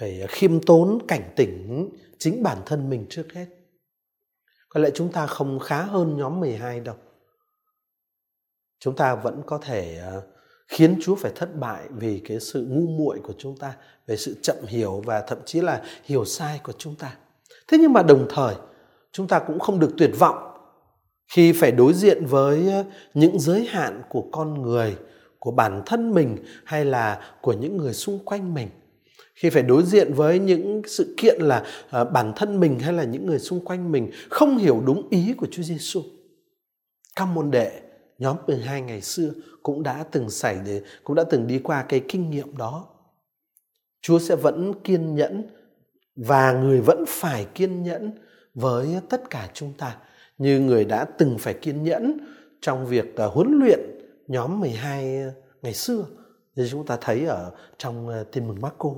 phải 0.00 0.26
khiêm 0.28 0.60
tốn, 0.60 0.98
cảnh 1.08 1.32
tỉnh 1.36 1.88
chính 2.18 2.42
bản 2.42 2.58
thân 2.66 2.90
mình 2.90 3.06
trước 3.10 3.26
hết. 3.34 3.46
Có 4.68 4.80
lẽ 4.80 4.90
chúng 4.94 5.12
ta 5.12 5.26
không 5.26 5.58
khá 5.58 5.82
hơn 5.82 6.16
nhóm 6.16 6.40
12 6.40 6.80
đâu. 6.80 6.96
Chúng 8.78 8.96
ta 8.96 9.14
vẫn 9.14 9.42
có 9.46 9.58
thể 9.58 10.02
khiến 10.70 10.98
Chúa 11.02 11.14
phải 11.14 11.32
thất 11.34 11.56
bại 11.56 11.82
vì 11.90 12.20
cái 12.28 12.40
sự 12.40 12.66
ngu 12.68 12.86
muội 12.86 13.18
của 13.22 13.34
chúng 13.38 13.56
ta, 13.56 13.74
về 14.06 14.16
sự 14.16 14.36
chậm 14.42 14.56
hiểu 14.66 15.02
và 15.06 15.20
thậm 15.20 15.38
chí 15.46 15.60
là 15.60 15.82
hiểu 16.04 16.24
sai 16.24 16.60
của 16.62 16.72
chúng 16.78 16.94
ta. 16.94 17.16
Thế 17.68 17.78
nhưng 17.80 17.92
mà 17.92 18.02
đồng 18.02 18.26
thời 18.30 18.54
chúng 19.12 19.28
ta 19.28 19.38
cũng 19.38 19.58
không 19.58 19.80
được 19.80 19.90
tuyệt 19.98 20.10
vọng 20.18 20.50
khi 21.32 21.52
phải 21.52 21.72
đối 21.72 21.92
diện 21.92 22.26
với 22.26 22.70
ờ, 22.72 22.84
những 23.14 23.40
giới 23.40 23.64
hạn 23.64 24.02
của 24.08 24.24
con 24.32 24.62
người, 24.62 24.96
của 25.38 25.50
bản 25.50 25.82
thân 25.86 26.14
mình 26.14 26.36
hay 26.64 26.84
là 26.84 27.20
của 27.40 27.52
những 27.52 27.76
người 27.76 27.94
xung 27.94 28.18
quanh 28.18 28.54
mình. 28.54 28.68
Khi 29.34 29.50
phải 29.50 29.62
đối 29.62 29.82
diện 29.82 30.12
với 30.12 30.38
những 30.38 30.82
sự 30.86 31.14
kiện 31.16 31.40
là 31.40 31.64
ờ, 31.90 32.04
bản 32.04 32.32
thân 32.36 32.60
mình 32.60 32.78
hay 32.78 32.92
là 32.92 33.04
những 33.04 33.26
người 33.26 33.38
xung 33.38 33.64
quanh 33.64 33.92
mình 33.92 34.10
không 34.30 34.58
hiểu 34.58 34.82
đúng 34.86 35.08
ý 35.10 35.34
của 35.36 35.46
Chúa 35.50 35.62
Giêsu. 35.62 36.02
Các 37.16 37.24
môn 37.24 37.50
đệ 37.50 37.80
nhóm 38.20 38.36
12 38.46 38.82
ngày 38.82 39.00
xưa 39.00 39.30
cũng 39.62 39.82
đã 39.82 40.04
từng 40.10 40.30
xảy 40.30 40.58
để 40.66 40.82
cũng 41.04 41.16
đã 41.16 41.24
từng 41.30 41.46
đi 41.46 41.58
qua 41.58 41.84
cái 41.88 42.00
kinh 42.08 42.30
nghiệm 42.30 42.56
đó. 42.56 42.86
Chúa 44.02 44.18
sẽ 44.18 44.36
vẫn 44.36 44.74
kiên 44.84 45.14
nhẫn 45.14 45.46
và 46.16 46.52
người 46.52 46.80
vẫn 46.80 47.04
phải 47.08 47.46
kiên 47.54 47.82
nhẫn 47.82 48.12
với 48.54 48.88
tất 49.08 49.30
cả 49.30 49.48
chúng 49.54 49.72
ta 49.78 49.96
như 50.38 50.60
người 50.60 50.84
đã 50.84 51.04
từng 51.04 51.36
phải 51.38 51.54
kiên 51.54 51.82
nhẫn 51.82 52.18
trong 52.60 52.86
việc 52.86 53.16
à, 53.16 53.26
huấn 53.26 53.58
luyện 53.60 53.80
nhóm 54.26 54.60
12 54.60 55.22
à, 55.22 55.30
ngày 55.62 55.74
xưa 55.74 56.04
như 56.56 56.68
chúng 56.70 56.86
ta 56.86 56.98
thấy 57.00 57.24
ở 57.26 57.50
trong 57.78 58.08
à, 58.08 58.18
tin 58.32 58.48
mừng 58.48 58.60
Marco. 58.60 58.90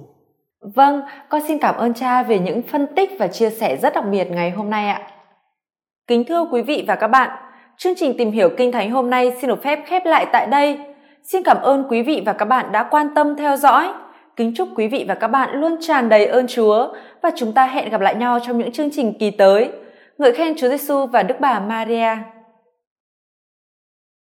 Vâng, 0.61 1.01
con 1.29 1.43
xin 1.49 1.59
cảm 1.59 1.75
ơn 1.75 1.95
cha 1.95 2.23
về 2.23 2.39
những 2.39 2.63
phân 2.63 2.87
tích 2.97 3.11
và 3.19 3.29
chia 3.29 3.51
sẻ 3.51 3.77
rất 3.83 3.95
đặc 3.95 4.05
biệt 4.11 4.25
ngày 4.25 4.51
hôm 4.51 4.71
nay 4.71 4.89
ạ. 4.89 5.11
Kính 6.07 6.25
thưa 6.29 6.45
quý 6.53 6.63
vị 6.63 6.85
và 6.89 6.95
các 6.97 7.09
bạn, 7.09 7.42
chương 7.83 7.95
trình 7.95 8.15
tìm 8.19 8.31
hiểu 8.31 8.49
Kinh 8.57 8.73
Thánh 8.73 8.91
hôm 8.91 9.11
nay 9.11 9.33
xin 9.41 9.49
được 9.49 9.63
phép 9.63 9.79
khép 9.87 10.07
lại 10.07 10.27
tại 10.33 10.47
đây. 10.47 10.79
Xin 11.23 11.43
cảm 11.43 11.57
ơn 11.63 11.85
quý 11.89 12.03
vị 12.03 12.23
và 12.27 12.33
các 12.33 12.45
bạn 12.45 12.73
đã 12.73 12.83
quan 12.83 13.15
tâm 13.15 13.37
theo 13.37 13.57
dõi. 13.57 13.89
Kính 14.37 14.53
chúc 14.57 14.69
quý 14.75 14.89
vị 14.89 15.05
và 15.09 15.15
các 15.15 15.29
bạn 15.29 15.61
luôn 15.61 15.77
tràn 15.81 16.09
đầy 16.09 16.27
ơn 16.27 16.47
Chúa 16.47 16.89
và 17.23 17.31
chúng 17.37 17.53
ta 17.53 17.67
hẹn 17.67 17.91
gặp 17.91 18.01
lại 18.01 18.15
nhau 18.15 18.39
trong 18.47 18.59
những 18.59 18.73
chương 18.73 18.91
trình 18.91 19.13
kỳ 19.19 19.31
tới. 19.31 19.69
Ngợi 20.19 20.33
khen 20.33 20.55
Chúa 20.57 20.69
Giêsu 20.69 21.07
và 21.07 21.23
Đức 21.23 21.35
Bà 21.41 21.61
Maria. 21.61 22.17